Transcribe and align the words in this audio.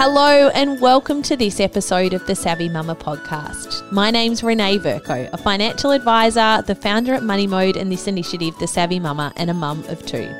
Hello, 0.00 0.48
and 0.50 0.80
welcome 0.80 1.22
to 1.22 1.34
this 1.34 1.58
episode 1.58 2.12
of 2.12 2.24
the 2.28 2.34
Savvy 2.36 2.68
Mama 2.68 2.94
podcast. 2.94 3.90
My 3.90 4.12
name's 4.12 4.44
Renee 4.44 4.78
Verco, 4.78 5.28
a 5.32 5.36
financial 5.36 5.90
advisor, 5.90 6.62
the 6.62 6.76
founder 6.76 7.14
at 7.14 7.24
Money 7.24 7.48
Mode 7.48 7.76
and 7.76 7.90
this 7.90 8.06
initiative, 8.06 8.56
The 8.60 8.68
Savvy 8.68 9.00
Mama, 9.00 9.32
and 9.34 9.50
a 9.50 9.54
mum 9.54 9.82
of 9.88 10.06
two. 10.06 10.32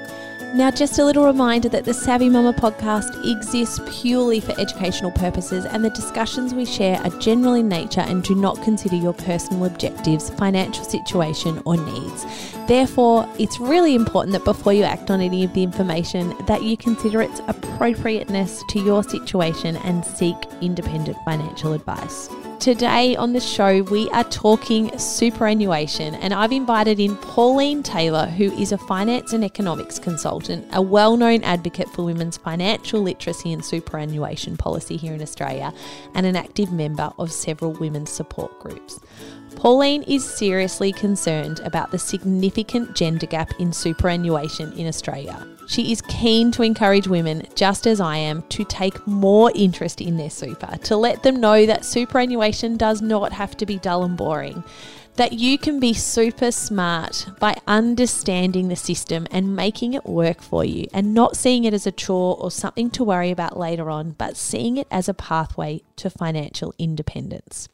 Now, 0.54 0.70
just 0.70 0.98
a 0.98 1.04
little 1.04 1.26
reminder 1.26 1.68
that 1.68 1.84
the 1.84 1.92
Savvy 1.92 2.30
Mama 2.30 2.54
podcast 2.54 3.14
exists 3.30 3.78
purely 4.00 4.40
for 4.40 4.58
educational 4.58 5.10
purposes, 5.10 5.66
and 5.66 5.84
the 5.84 5.90
discussions 5.90 6.54
we 6.54 6.64
share 6.64 6.98
are 7.02 7.10
general 7.18 7.52
in 7.52 7.68
nature 7.68 8.00
and 8.00 8.22
do 8.24 8.34
not 8.34 8.60
consider 8.62 8.96
your 8.96 9.12
personal 9.12 9.66
objectives, 9.66 10.30
financial 10.30 10.84
situation, 10.84 11.60
or 11.66 11.76
needs. 11.76 12.24
Therefore, 12.66 13.28
it's 13.38 13.60
really 13.60 13.94
important 13.94 14.32
that 14.32 14.44
before 14.44 14.72
you 14.72 14.84
act 14.84 15.10
on 15.10 15.20
any 15.20 15.44
of 15.44 15.52
the 15.52 15.62
information, 15.62 16.34
that 16.46 16.62
you 16.62 16.78
consider 16.78 17.20
its 17.20 17.40
appropriateness 17.46 18.64
to 18.70 18.80
your 18.80 19.02
situation 19.02 19.76
and 19.76 20.02
seek 20.04 20.36
independent 20.62 21.18
financial 21.26 21.74
advice. 21.74 22.30
Today 22.60 23.14
on 23.14 23.34
the 23.34 23.40
show, 23.40 23.82
we 23.84 24.10
are 24.10 24.24
talking 24.24 24.96
superannuation, 24.98 26.16
and 26.16 26.34
I've 26.34 26.50
invited 26.50 26.98
in 26.98 27.14
Pauline 27.18 27.84
Taylor, 27.84 28.26
who 28.26 28.52
is 28.58 28.72
a 28.72 28.78
finance 28.78 29.32
and 29.32 29.44
economics 29.44 30.00
consultant, 30.00 30.66
a 30.72 30.82
well 30.82 31.16
known 31.16 31.44
advocate 31.44 31.88
for 31.90 32.04
women's 32.04 32.36
financial 32.36 33.00
literacy 33.00 33.52
and 33.52 33.64
superannuation 33.64 34.56
policy 34.56 34.96
here 34.96 35.14
in 35.14 35.22
Australia, 35.22 35.72
and 36.14 36.26
an 36.26 36.34
active 36.34 36.72
member 36.72 37.12
of 37.16 37.30
several 37.30 37.74
women's 37.74 38.10
support 38.10 38.58
groups. 38.58 38.98
Pauline 39.54 40.02
is 40.02 40.28
seriously 40.28 40.92
concerned 40.92 41.60
about 41.60 41.92
the 41.92 41.98
significant 41.98 42.96
gender 42.96 43.26
gap 43.26 43.52
in 43.60 43.72
superannuation 43.72 44.72
in 44.72 44.88
Australia. 44.88 45.46
She 45.68 45.92
is 45.92 46.00
keen 46.00 46.50
to 46.52 46.62
encourage 46.62 47.06
women, 47.06 47.42
just 47.54 47.86
as 47.86 48.00
I 48.00 48.16
am, 48.16 48.40
to 48.48 48.64
take 48.64 49.06
more 49.06 49.52
interest 49.54 50.00
in 50.00 50.16
their 50.16 50.30
super, 50.30 50.78
to 50.84 50.96
let 50.96 51.22
them 51.22 51.40
know 51.40 51.66
that 51.66 51.84
superannuation 51.84 52.78
does 52.78 53.02
not 53.02 53.34
have 53.34 53.54
to 53.58 53.66
be 53.66 53.78
dull 53.78 54.02
and 54.02 54.16
boring. 54.16 54.64
That 55.16 55.34
you 55.34 55.58
can 55.58 55.78
be 55.78 55.92
super 55.92 56.52
smart 56.52 57.26
by 57.38 57.60
understanding 57.66 58.68
the 58.68 58.76
system 58.76 59.26
and 59.30 59.54
making 59.54 59.92
it 59.92 60.06
work 60.06 60.40
for 60.40 60.64
you, 60.64 60.86
and 60.94 61.12
not 61.12 61.36
seeing 61.36 61.64
it 61.64 61.74
as 61.74 61.86
a 61.86 61.92
chore 61.92 62.38
or 62.40 62.50
something 62.50 62.88
to 62.92 63.04
worry 63.04 63.30
about 63.30 63.58
later 63.58 63.90
on, 63.90 64.12
but 64.12 64.38
seeing 64.38 64.78
it 64.78 64.86
as 64.90 65.06
a 65.06 65.14
pathway 65.14 65.82
to 65.96 66.08
financial 66.08 66.72
independence. 66.78 67.68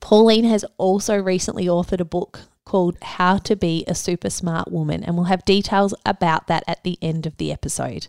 Pauline 0.00 0.44
has 0.44 0.64
also 0.78 1.20
recently 1.20 1.66
authored 1.66 2.00
a 2.00 2.06
book 2.06 2.40
called 2.68 2.98
How 3.00 3.38
to 3.38 3.56
Be 3.56 3.82
a 3.88 3.94
Super 3.94 4.28
Smart 4.28 4.70
Woman, 4.70 5.02
and 5.02 5.16
we'll 5.16 5.24
have 5.24 5.42
details 5.46 5.94
about 6.04 6.48
that 6.48 6.64
at 6.68 6.84
the 6.84 6.98
end 7.00 7.24
of 7.24 7.34
the 7.38 7.50
episode. 7.50 8.08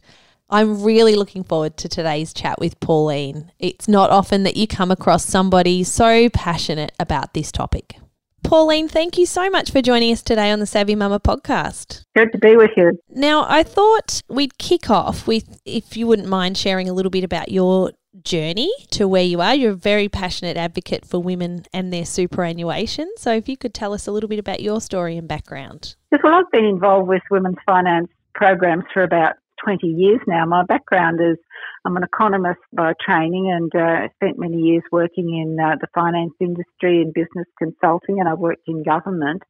I'm 0.49 0.83
really 0.83 1.15
looking 1.15 1.45
forward 1.45 1.77
to 1.77 1.87
today's 1.87 2.33
chat 2.33 2.59
with 2.59 2.77
Pauline. 2.81 3.53
It's 3.57 3.87
not 3.87 4.09
often 4.09 4.43
that 4.43 4.57
you 4.57 4.67
come 4.67 4.91
across 4.91 5.23
somebody 5.23 5.85
so 5.85 6.27
passionate 6.27 6.91
about 6.99 7.33
this 7.33 7.53
topic. 7.53 7.95
Pauline, 8.43 8.89
thank 8.89 9.17
you 9.17 9.25
so 9.25 9.49
much 9.49 9.71
for 9.71 9.81
joining 9.81 10.11
us 10.11 10.21
today 10.21 10.51
on 10.51 10.59
the 10.59 10.65
Savvy 10.65 10.95
Mama 10.95 11.21
podcast. 11.21 12.03
Good 12.13 12.33
to 12.33 12.37
be 12.37 12.57
with 12.57 12.71
you. 12.75 12.99
Now, 13.09 13.45
I 13.47 13.63
thought 13.63 14.23
we'd 14.27 14.57
kick 14.57 14.89
off 14.89 15.25
with, 15.25 15.61
if 15.63 15.95
you 15.95 16.05
wouldn't 16.05 16.27
mind 16.27 16.57
sharing 16.57 16.89
a 16.89 16.93
little 16.93 17.11
bit 17.11 17.23
about 17.23 17.49
your 17.49 17.91
journey 18.23 18.71
to 18.91 19.07
where 19.07 19.23
you 19.23 19.41
are. 19.41 19.55
You're 19.55 19.71
a 19.71 19.75
very 19.75 20.09
passionate 20.09 20.57
advocate 20.57 21.05
for 21.05 21.19
women 21.19 21.65
and 21.73 21.93
their 21.93 22.05
superannuation. 22.05 23.11
So, 23.17 23.33
if 23.33 23.47
you 23.47 23.57
could 23.57 23.73
tell 23.73 23.93
us 23.93 24.07
a 24.07 24.11
little 24.11 24.29
bit 24.29 24.39
about 24.39 24.61
your 24.61 24.81
story 24.81 25.17
and 25.17 25.27
background. 25.27 25.95
Yes, 26.11 26.21
well, 26.23 26.33
I've 26.33 26.51
been 26.51 26.65
involved 26.65 27.07
with 27.07 27.21
women's 27.29 27.57
finance 27.65 28.09
programs 28.33 28.85
for 28.93 29.03
about 29.03 29.35
20 29.63 29.87
years 29.87 30.21
now. 30.27 30.45
My 30.45 30.63
background 30.63 31.19
is 31.21 31.37
I'm 31.85 31.95
an 31.97 32.03
economist 32.03 32.59
by 32.73 32.93
training 33.03 33.51
and 33.51 33.73
uh, 33.75 34.07
spent 34.15 34.39
many 34.39 34.57
years 34.57 34.83
working 34.91 35.29
in 35.33 35.57
uh, 35.63 35.75
the 35.79 35.87
finance 35.93 36.33
industry 36.39 37.01
and 37.01 37.13
business 37.13 37.47
consulting, 37.57 38.19
and 38.19 38.27
I 38.27 38.33
worked 38.33 38.67
in 38.67 38.83
government. 38.83 39.43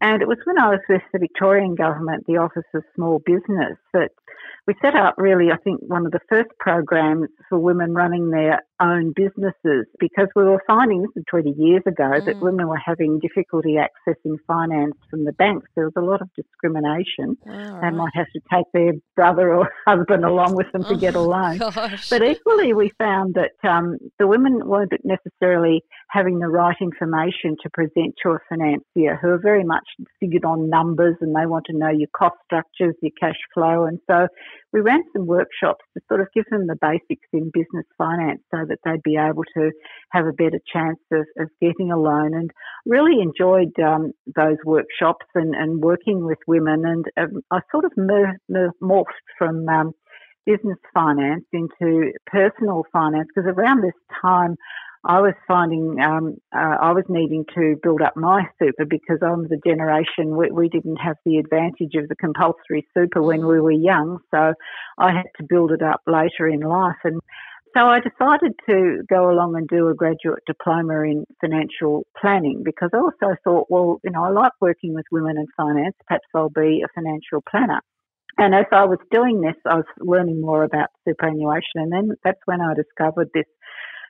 And 0.00 0.22
it 0.22 0.28
was 0.28 0.38
when 0.44 0.58
I 0.58 0.70
was 0.70 0.80
with 0.88 1.02
the 1.12 1.18
Victorian 1.18 1.74
government, 1.74 2.24
the 2.26 2.38
Office 2.38 2.64
of 2.74 2.82
Small 2.94 3.20
Business, 3.24 3.76
that 3.92 4.10
we 4.66 4.74
set 4.82 4.94
up 4.94 5.14
really, 5.18 5.50
I 5.50 5.56
think, 5.56 5.80
one 5.86 6.06
of 6.06 6.12
the 6.12 6.20
first 6.28 6.50
programs 6.58 7.28
for 7.48 7.58
women 7.58 7.94
running 7.94 8.30
their 8.30 8.62
own 8.80 9.12
businesses 9.14 9.86
because 9.98 10.28
we 10.34 10.44
were 10.44 10.62
finding, 10.66 11.02
this 11.02 11.10
was 11.14 11.24
20 11.30 11.50
years 11.58 11.82
ago, 11.86 12.04
mm. 12.04 12.24
that 12.24 12.40
women 12.40 12.68
were 12.68 12.80
having 12.84 13.20
difficulty 13.20 13.76
accessing 13.76 14.36
finance 14.46 14.94
from 15.10 15.24
the 15.24 15.32
banks. 15.32 15.68
There 15.74 15.84
was 15.84 15.94
a 15.96 16.00
lot 16.00 16.20
of 16.20 16.28
discrimination. 16.34 17.36
Oh. 17.48 17.80
They 17.80 17.90
might 17.90 18.14
have 18.14 18.26
to 18.32 18.40
take 18.52 18.66
their 18.72 18.92
brother 19.16 19.54
or 19.54 19.70
husband 19.86 20.24
along 20.24 20.54
with 20.54 20.70
them 20.72 20.84
to 20.84 20.94
oh, 20.94 20.96
get 20.96 21.14
a 21.14 21.20
loan. 21.20 21.58
Gosh. 21.58 22.10
But 22.10 22.22
equally, 22.22 22.72
we 22.72 22.90
found 22.98 23.34
that 23.34 23.68
um, 23.68 23.98
the 24.18 24.26
women 24.26 24.66
weren't 24.66 24.92
necessarily 25.04 25.82
having 26.08 26.38
the 26.38 26.48
right 26.48 26.76
information 26.80 27.56
to 27.62 27.70
present 27.70 28.14
to 28.22 28.30
a 28.30 28.38
financier 28.48 29.18
who 29.20 29.28
are 29.28 29.38
very 29.38 29.64
much 29.64 29.84
figured 30.18 30.44
on 30.44 30.70
numbers 30.70 31.16
and 31.20 31.34
they 31.34 31.46
want 31.46 31.66
to 31.66 31.76
know 31.76 31.90
your 31.90 32.08
cost 32.16 32.36
structures, 32.44 32.94
your 33.02 33.12
cash 33.20 33.38
flow. 33.54 33.84
And 33.84 33.98
so 34.10 34.28
we 34.72 34.80
ran 34.80 35.02
some 35.12 35.26
workshops 35.26 35.84
to 35.94 36.02
sort 36.08 36.20
of 36.20 36.28
give 36.34 36.44
them 36.50 36.66
the 36.66 36.76
basics 36.80 37.26
in 37.32 37.50
business 37.52 37.86
finance 37.98 38.40
so 38.50 38.64
that 38.70 38.78
they'd 38.84 39.02
be 39.02 39.16
able 39.16 39.44
to 39.54 39.70
have 40.12 40.26
a 40.26 40.32
better 40.32 40.60
chance 40.72 40.98
of, 41.12 41.26
of 41.38 41.48
getting 41.60 41.92
a 41.92 41.98
loan 41.98 42.34
and 42.34 42.50
really 42.86 43.20
enjoyed 43.20 43.78
um, 43.78 44.12
those 44.34 44.56
workshops 44.64 45.26
and, 45.34 45.54
and 45.54 45.82
working 45.82 46.24
with 46.24 46.38
women. 46.46 46.84
And 46.86 47.04
um, 47.18 47.42
I 47.50 47.60
sort 47.70 47.84
of 47.84 47.92
morphed 47.98 49.04
from 49.38 49.68
um, 49.68 49.92
business 50.46 50.78
finance 50.94 51.44
into 51.52 52.12
personal 52.26 52.84
finance 52.92 53.28
because 53.34 53.52
around 53.54 53.82
this 53.82 53.92
time 54.22 54.56
I 55.04 55.20
was 55.20 55.32
finding 55.48 55.98
um, 55.98 56.36
uh, 56.54 56.76
I 56.80 56.92
was 56.92 57.04
needing 57.08 57.46
to 57.54 57.76
build 57.82 58.02
up 58.02 58.16
my 58.16 58.42
super 58.60 58.84
because 58.84 59.18
I'm 59.22 59.48
the 59.48 59.60
generation 59.66 60.36
we, 60.36 60.50
we, 60.50 60.68
didn't 60.68 60.96
have 60.96 61.16
the 61.24 61.38
advantage 61.38 61.94
of 61.94 62.08
the 62.08 62.16
compulsory 62.16 62.86
super 62.92 63.22
when 63.22 63.46
we 63.46 63.60
were 63.60 63.72
young, 63.72 64.18
so 64.30 64.52
I 64.98 65.12
had 65.12 65.26
to 65.38 65.46
build 65.48 65.72
it 65.72 65.80
up 65.80 66.02
later 66.06 66.46
in 66.46 66.60
life. 66.60 67.00
And 67.04 67.20
so 67.76 67.86
I 67.86 68.00
decided 68.00 68.54
to 68.68 69.02
go 69.08 69.30
along 69.30 69.56
and 69.56 69.68
do 69.68 69.88
a 69.88 69.94
graduate 69.94 70.42
diploma 70.46 71.02
in 71.02 71.24
financial 71.40 72.04
planning 72.20 72.62
because 72.64 72.90
I 72.92 72.98
also 72.98 73.36
thought, 73.44 73.66
well, 73.70 74.00
you 74.02 74.10
know, 74.10 74.24
I 74.24 74.30
like 74.30 74.52
working 74.60 74.94
with 74.94 75.04
women 75.12 75.36
in 75.36 75.46
finance. 75.56 75.94
Perhaps 76.06 76.26
I'll 76.34 76.50
be 76.50 76.82
a 76.84 76.88
financial 76.94 77.42
planner. 77.48 77.80
And 78.38 78.54
as 78.54 78.66
I 78.72 78.84
was 78.84 78.98
doing 79.10 79.40
this, 79.40 79.56
I 79.66 79.76
was 79.76 79.84
learning 79.98 80.40
more 80.40 80.64
about 80.64 80.88
superannuation, 81.06 81.76
and 81.76 81.92
then 81.92 82.10
that's 82.24 82.40
when 82.46 82.60
I 82.60 82.74
discovered 82.74 83.28
this 83.34 83.44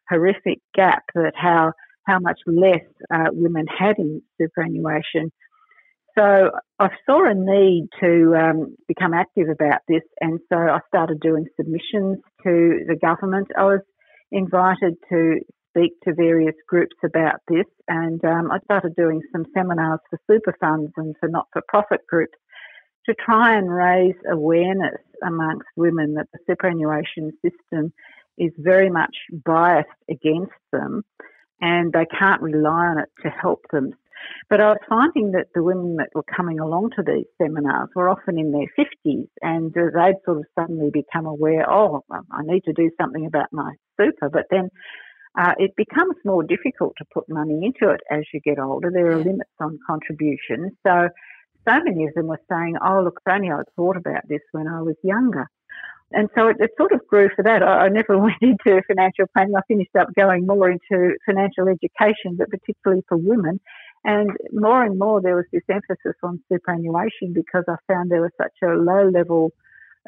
horrific 0.08 0.58
gap 0.74 1.02
that 1.14 1.32
how 1.34 1.72
how 2.06 2.18
much 2.18 2.40
less 2.46 2.84
uh, 3.12 3.28
women 3.32 3.66
had 3.66 3.98
in 3.98 4.22
superannuation. 4.40 5.30
So 6.18 6.50
I 6.78 6.88
saw 7.06 7.30
a 7.30 7.34
need 7.34 7.88
to 8.00 8.34
um, 8.36 8.76
become 8.88 9.14
active 9.14 9.48
about 9.48 9.80
this, 9.88 10.02
and 10.20 10.40
so 10.52 10.58
I 10.58 10.80
started 10.88 11.20
doing 11.20 11.46
submissions 11.56 12.18
to 12.42 12.84
the 12.88 12.96
government. 13.00 13.48
I 13.56 13.64
was 13.64 13.80
invited 14.32 14.94
to 15.08 15.40
speak 15.70 15.92
to 16.04 16.14
various 16.14 16.54
groups 16.68 16.96
about 17.04 17.40
this, 17.48 17.66
and 17.86 18.22
um, 18.24 18.50
I 18.50 18.58
started 18.64 18.96
doing 18.96 19.20
some 19.32 19.44
seminars 19.54 20.00
for 20.10 20.18
super 20.28 20.54
funds 20.60 20.92
and 20.96 21.14
for 21.20 21.28
not-for-profit 21.28 22.00
groups 22.08 22.36
to 23.06 23.14
try 23.14 23.56
and 23.56 23.72
raise 23.72 24.16
awareness 24.30 25.00
amongst 25.24 25.68
women 25.76 26.14
that 26.14 26.26
the 26.32 26.38
superannuation 26.48 27.30
system 27.42 27.92
is 28.38 28.52
very 28.58 28.90
much 28.90 29.14
biased 29.44 29.88
against 30.08 30.52
them 30.72 31.02
and 31.60 31.92
they 31.92 32.06
can't 32.18 32.42
rely 32.42 32.86
on 32.86 32.98
it 32.98 33.08
to 33.22 33.28
help 33.28 33.60
them. 33.72 33.90
But 34.48 34.60
I 34.60 34.70
was 34.70 34.78
finding 34.88 35.32
that 35.32 35.48
the 35.54 35.62
women 35.62 35.96
that 35.96 36.10
were 36.14 36.24
coming 36.24 36.58
along 36.58 36.90
to 36.96 37.02
these 37.02 37.26
seminars 37.40 37.88
were 37.94 38.08
often 38.08 38.38
in 38.38 38.52
their 38.52 38.66
50s 38.78 39.28
and 39.42 39.72
they'd 39.72 40.24
sort 40.24 40.38
of 40.38 40.44
suddenly 40.58 40.90
become 40.92 41.26
aware, 41.26 41.70
oh, 41.70 42.04
I 42.10 42.42
need 42.42 42.64
to 42.64 42.72
do 42.72 42.90
something 43.00 43.26
about 43.26 43.46
my 43.52 43.74
super. 43.98 44.28
But 44.28 44.46
then 44.50 44.70
uh, 45.38 45.54
it 45.58 45.76
becomes 45.76 46.16
more 46.24 46.42
difficult 46.42 46.94
to 46.98 47.04
put 47.12 47.28
money 47.28 47.60
into 47.64 47.92
it 47.92 48.00
as 48.10 48.24
you 48.34 48.40
get 48.40 48.58
older. 48.58 48.90
There 48.90 49.12
are 49.12 49.16
limits 49.16 49.50
on 49.60 49.78
contributions. 49.86 50.72
So, 50.84 51.08
so 51.68 51.80
many 51.84 52.06
of 52.06 52.14
them 52.14 52.26
were 52.26 52.40
saying, 52.50 52.76
oh, 52.84 53.02
look, 53.04 53.20
only 53.28 53.50
I'd 53.50 53.64
thought 53.76 53.96
about 53.96 54.26
this 54.28 54.40
when 54.52 54.66
I 54.66 54.80
was 54.82 54.96
younger. 55.02 55.46
And 56.12 56.28
so 56.34 56.48
it, 56.48 56.56
it, 56.58 56.70
sort 56.76 56.92
of 56.92 57.06
grew 57.06 57.28
for 57.36 57.42
that. 57.44 57.62
I, 57.62 57.86
I, 57.86 57.88
never 57.88 58.18
went 58.22 58.40
into 58.40 58.82
financial 58.86 59.26
planning. 59.32 59.54
I 59.56 59.60
finished 59.68 59.94
up 59.98 60.08
going 60.14 60.46
more 60.46 60.70
into 60.70 61.14
financial 61.24 61.68
education, 61.68 62.36
but 62.36 62.50
particularly 62.50 63.02
for 63.08 63.16
women. 63.16 63.60
And 64.04 64.30
more 64.52 64.82
and 64.82 64.98
more 64.98 65.20
there 65.20 65.36
was 65.36 65.44
this 65.52 65.62
emphasis 65.68 66.16
on 66.22 66.42
superannuation 66.50 67.32
because 67.34 67.64
I 67.68 67.76
found 67.86 68.10
there 68.10 68.22
was 68.22 68.30
such 68.38 68.54
a 68.62 68.74
low 68.74 69.08
level 69.08 69.52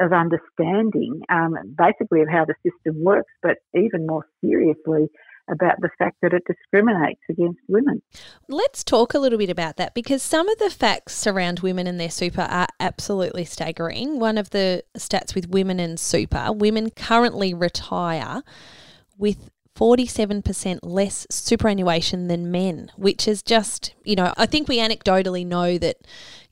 of 0.01 0.13
understanding, 0.13 1.23
um, 1.29 1.55
basically 1.77 2.23
of 2.23 2.29
how 2.29 2.47
the 2.47 2.55
system 2.63 3.05
works, 3.05 3.31
but 3.43 3.59
even 3.75 4.07
more 4.07 4.27
seriously, 4.41 5.09
about 5.51 5.81
the 5.81 5.91
fact 5.99 6.17
that 6.23 6.33
it 6.33 6.43
discriminates 6.47 7.21
against 7.29 7.59
women. 7.69 8.01
Let's 8.49 8.85
talk 8.85 9.13
a 9.13 9.19
little 9.19 9.39
bit 9.39 9.51
about 9.51 9.77
that 9.77 9.95
because 9.95 10.23
some 10.23 10.49
of 10.49 10.59
the 10.59 10.71
facts 10.71 11.27
around 11.27 11.61
women 11.61 11.87
and 11.87 11.99
their 11.99 12.11
super 12.11 12.43
are 12.43 12.69
absolutely 12.81 13.45
staggering. 13.45 14.19
One 14.19 14.39
of 14.39 14.51
the 14.51 14.85
stats 14.97 15.35
with 15.35 15.49
women 15.49 15.81
and 15.81 15.99
super, 15.99 16.53
women 16.53 16.91
currently 16.91 17.55
retire 17.55 18.43
with 19.19 19.51
47% 19.77 20.81
less 20.83 21.27
superannuation 21.31 22.29
than 22.29 22.51
men, 22.51 22.91
which 22.97 23.27
is 23.27 23.43
just, 23.43 23.95
you 24.05 24.17
know, 24.17 24.33
I 24.37 24.47
think 24.47 24.69
we 24.69 24.79
anecdotally 24.79 25.47
know 25.47 25.79
that, 25.79 25.97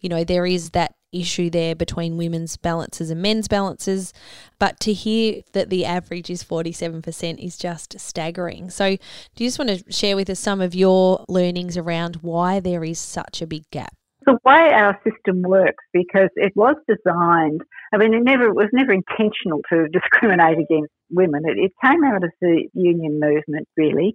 you 0.01 0.09
know, 0.09 0.25
there 0.25 0.47
is 0.47 0.71
that 0.71 0.95
issue 1.13 1.51
there 1.51 1.75
between 1.75 2.17
women's 2.17 2.57
balances 2.57 3.11
and 3.11 3.21
men's 3.21 3.49
balances. 3.49 4.13
But 4.59 4.81
to 4.81 4.93
hear 4.93 5.43
that 5.53 5.71
the 5.71 5.85
average 5.85 6.31
is 6.31 6.45
47% 6.45 7.45
is 7.45 7.57
just 7.57 7.99
staggering. 7.99 8.71
So, 8.71 8.97
do 9.35 9.45
you 9.45 9.49
just 9.49 9.59
want 9.59 9.71
to 9.71 9.93
share 9.93 10.17
with 10.17 10.31
us 10.31 10.41
some 10.41 10.61
of 10.61 10.75
your 10.75 11.25
learnings 11.29 11.77
around 11.77 12.17
why 12.17 12.61
there 12.61 12.85
is 12.85 12.99
such 12.99 13.43
a 13.43 13.47
big 13.47 13.69
gap? 13.71 13.95
The 14.27 14.39
way 14.45 14.71
our 14.73 15.01
system 15.03 15.43
works, 15.43 15.85
because 15.93 16.29
it 16.37 16.53
was 16.55 16.77
designed, 16.87 17.63
I 17.93 17.97
mean, 17.97 18.15
it 18.15 18.23
never 18.23 18.49
it 18.49 18.55
was 18.55 18.69
never 18.73 18.93
intentional 18.93 19.61
to 19.73 19.89
discriminate 19.89 20.59
against 20.59 20.93
women. 21.11 21.43
It, 21.47 21.59
it 21.59 21.73
came 21.83 22.05
out 22.05 22.23
of 22.23 22.31
the 22.41 22.69
union 22.75 23.19
movement, 23.19 23.67
really. 23.77 24.15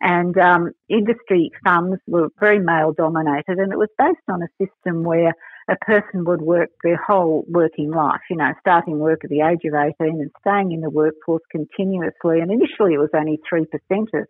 And 0.00 0.36
um, 0.38 0.70
industry 0.88 1.50
funds 1.62 2.00
were 2.06 2.28
very 2.38 2.58
male 2.58 2.92
dominated, 2.96 3.58
and 3.58 3.70
it 3.70 3.78
was 3.78 3.90
based 3.98 4.16
on 4.28 4.40
a 4.42 4.48
system 4.64 5.02
where 5.04 5.34
a 5.68 5.76
person 5.84 6.24
would 6.24 6.40
work 6.40 6.70
their 6.82 6.96
whole 6.96 7.44
working 7.48 7.90
life, 7.90 8.20
you 8.30 8.36
know, 8.36 8.52
starting 8.60 8.98
work 8.98 9.20
at 9.24 9.30
the 9.30 9.42
age 9.42 9.60
of 9.64 9.74
18 9.74 10.20
and 10.20 10.30
staying 10.40 10.72
in 10.72 10.80
the 10.80 10.90
workforce 10.90 11.42
continuously. 11.50 12.40
And 12.40 12.50
initially 12.50 12.94
it 12.94 12.98
was 12.98 13.10
only 13.14 13.38
3% 13.52 13.66
of 14.14 14.26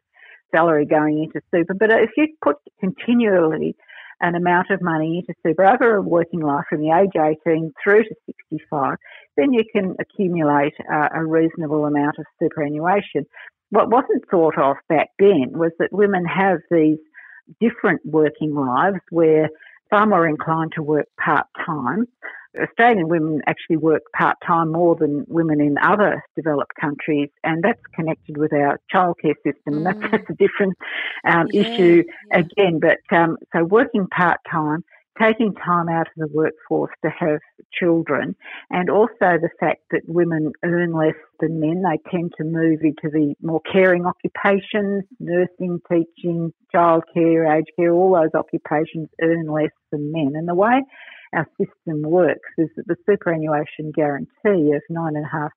salary 0.51 0.87
going 0.87 1.23
into 1.23 1.41
super. 1.55 1.75
But 1.75 1.91
if 1.93 2.11
you 2.17 2.29
put 2.43 2.57
continually 2.81 3.77
an 4.21 4.35
amount 4.35 4.71
of 4.71 4.83
money 4.83 5.19
into 5.19 5.39
super 5.45 5.65
over 5.65 5.97
a 5.97 6.03
working 6.03 6.41
life 6.41 6.65
from 6.69 6.81
the 6.81 6.91
age 6.91 7.13
18 7.47 7.73
through 7.83 8.05
to 8.05 8.15
65, 8.51 8.97
then 9.37 9.53
you 9.53 9.65
can 9.73 9.97
accumulate 9.99 10.75
uh, 10.93 11.09
a 11.15 11.25
reasonable 11.25 11.85
amount 11.87 12.17
of 12.19 12.27
superannuation. 12.41 13.27
What 13.71 13.91
wasn't 13.91 14.29
thought 14.31 14.59
of 14.59 14.77
back 14.89 15.09
then 15.19 15.53
was 15.53 15.73
that 15.79 15.93
women 15.93 16.25
have 16.25 16.59
these 16.71 16.99
different 17.61 18.01
working 18.05 18.55
lives 18.55 19.01
where 19.11 19.49
far 19.91 20.07
more 20.07 20.27
inclined 20.27 20.73
to 20.77 20.83
work 20.83 21.07
part 21.23 21.47
time. 21.65 22.07
Australian 22.58 23.08
women 23.08 23.43
actually 23.47 23.76
work 23.76 24.02
part 24.17 24.37
time 24.47 24.73
more 24.73 24.97
than 24.97 25.25
women 25.29 25.61
in 25.61 25.76
other 25.79 26.23
developed 26.37 26.73
countries, 26.81 27.29
and 27.44 27.62
that's 27.62 27.82
connected 27.94 28.37
with 28.37 28.52
our 28.52 28.81
childcare 28.93 29.37
system, 29.44 29.75
and 29.79 29.87
that's, 29.87 29.99
mm. 29.99 30.11
that's 30.11 30.31
a 30.31 30.35
different 30.35 30.75
um, 31.25 31.47
yeah, 31.52 31.62
issue 31.62 32.05
yeah. 32.31 32.38
again. 32.38 32.81
But 32.81 32.99
um, 33.17 33.37
so 33.52 33.64
working 33.64 34.06
part 34.08 34.41
time 34.50 34.85
taking 35.20 35.55
time 35.55 35.88
out 35.88 36.06
of 36.06 36.14
the 36.17 36.29
workforce 36.32 36.93
to 37.05 37.11
have 37.11 37.41
children, 37.73 38.35
and 38.70 38.88
also 38.88 39.11
the 39.20 39.50
fact 39.58 39.82
that 39.91 40.02
women 40.06 40.52
earn 40.64 40.93
less 40.93 41.14
than 41.41 41.61
men. 41.61 41.82
They 41.82 42.11
tend 42.11 42.32
to 42.38 42.44
move 42.44 42.81
into 42.82 43.11
the 43.12 43.35
more 43.43 43.61
caring 43.70 44.06
occupations, 44.06 45.05
nursing, 45.19 45.81
teaching, 45.91 46.52
childcare, 46.75 47.58
aged 47.58 47.70
care, 47.76 47.93
all 47.93 48.14
those 48.14 48.35
occupations 48.35 49.08
earn 49.20 49.47
less 49.47 49.73
than 49.93 50.11
men. 50.12 50.32
And 50.35 50.49
the 50.49 50.55
way 50.55 50.82
our 51.35 51.47
system 51.59 52.03
works 52.03 52.49
is 52.59 52.69
that 52.77 52.87
the 52.87 52.97
superannuation 53.09 53.93
guarantee 53.93 54.73
of 54.73 54.82
9.5% 54.91 55.50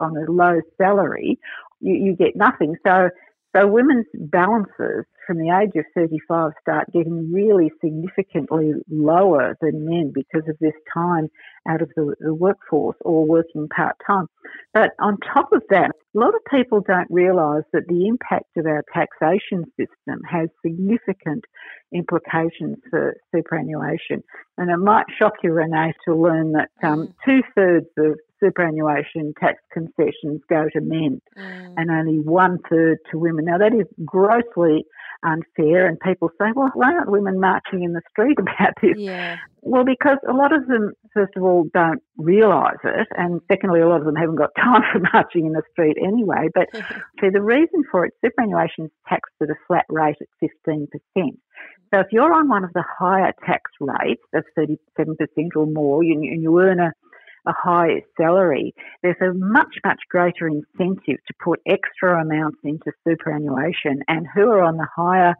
on 0.00 0.16
a 0.16 0.30
low 0.30 0.60
salary, 0.76 1.38
you, 1.80 1.94
you 1.94 2.16
get 2.16 2.36
nothing. 2.36 2.76
So 2.86 3.10
so 3.58 3.66
women's 3.66 4.06
balances 4.14 5.04
from 5.26 5.38
the 5.38 5.50
age 5.50 5.72
of 5.76 5.84
35 5.94 6.52
start 6.60 6.86
getting 6.92 7.32
really 7.32 7.70
significantly 7.84 8.72
lower 8.90 9.56
than 9.60 9.84
men 9.84 10.12
because 10.14 10.48
of 10.48 10.56
this 10.60 10.72
time 10.92 11.28
out 11.68 11.82
of 11.82 11.90
the, 11.96 12.14
the 12.20 12.32
workforce 12.32 12.96
or 13.02 13.26
working 13.26 13.68
part 13.68 13.96
time. 14.06 14.26
But 14.72 14.92
on 15.00 15.18
top 15.18 15.52
of 15.52 15.62
that, 15.70 15.90
a 16.16 16.18
lot 16.18 16.34
of 16.34 16.40
people 16.50 16.80
don't 16.80 17.10
realise 17.10 17.64
that 17.72 17.88
the 17.88 18.06
impact 18.06 18.56
of 18.56 18.66
our 18.66 18.82
taxation 18.94 19.64
system 19.78 20.22
has 20.30 20.48
significant 20.64 21.44
implications 21.92 22.76
for 22.88 23.14
superannuation. 23.34 24.22
And 24.56 24.70
it 24.70 24.78
might 24.78 25.06
shock 25.18 25.34
you, 25.42 25.52
Renee, 25.52 25.92
to 26.06 26.14
learn 26.14 26.52
that 26.52 26.70
um, 26.82 27.08
mm. 27.08 27.14
two 27.26 27.42
thirds 27.54 27.86
of 27.98 28.18
superannuation 28.40 29.34
tax 29.40 29.58
concessions 29.72 30.40
go 30.48 30.68
to 30.72 30.80
men 30.80 31.20
mm. 31.36 31.74
and 31.76 31.90
only 31.90 32.18
one 32.18 32.58
third 32.70 32.98
to 33.10 33.18
women. 33.18 33.44
Now, 33.46 33.58
that 33.58 33.74
is 33.74 33.86
grossly 34.04 34.84
unfair, 35.22 35.86
and 35.86 35.98
people 36.00 36.30
say, 36.40 36.46
well, 36.54 36.70
why 36.74 36.92
aren't 36.92 37.10
women 37.10 37.40
marching 37.40 37.82
in 37.82 37.92
the 37.92 38.02
street 38.10 38.38
about 38.40 38.74
this? 38.80 38.96
Yeah. 38.96 39.36
Well, 39.60 39.84
because 39.84 40.18
a 40.28 40.32
lot 40.32 40.54
of 40.54 40.66
them, 40.68 40.92
first 41.12 41.32
of 41.36 41.42
all, 41.42 41.66
don't 41.74 42.02
realise 42.16 42.78
it, 42.84 43.08
and 43.16 43.40
secondly, 43.50 43.80
a 43.80 43.88
lot 43.88 44.00
of 44.00 44.06
them 44.06 44.16
haven't 44.16 44.36
got 44.36 44.50
time 44.56 44.82
for 44.92 45.00
marching 45.12 45.46
in 45.46 45.52
the 45.52 45.62
street 45.72 45.96
anyway. 46.02 46.48
But 46.54 46.68
see, 47.20 47.30
the 47.30 47.42
reason 47.42 47.84
for 47.90 48.04
it, 48.04 48.14
superannuation 48.24 48.84
is 48.84 48.90
taxed 49.08 49.34
at 49.42 49.50
a 49.50 49.56
flat 49.66 49.86
rate 49.88 50.16
at 50.20 50.28
15%. 50.66 50.88
So 51.92 52.00
if 52.00 52.08
you're 52.12 52.34
on 52.34 52.48
one 52.48 52.64
of 52.64 52.72
the 52.74 52.84
higher 52.98 53.32
tax 53.46 53.70
rates 53.80 54.22
of 54.34 54.44
37% 54.58 54.76
or 55.56 55.66
more, 55.66 56.02
and 56.02 56.42
you 56.42 56.60
earn 56.60 56.80
a 56.80 56.92
a 57.46 57.52
high 57.56 58.02
salary, 58.16 58.74
there's 59.02 59.16
a 59.20 59.32
much, 59.34 59.76
much 59.84 60.00
greater 60.10 60.48
incentive 60.48 61.18
to 61.26 61.34
put 61.42 61.60
extra 61.66 62.20
amounts 62.20 62.58
into 62.64 62.92
superannuation. 63.06 64.02
And 64.08 64.26
who 64.34 64.50
are 64.50 64.62
on 64.62 64.76
the 64.76 64.88
higher 64.94 65.34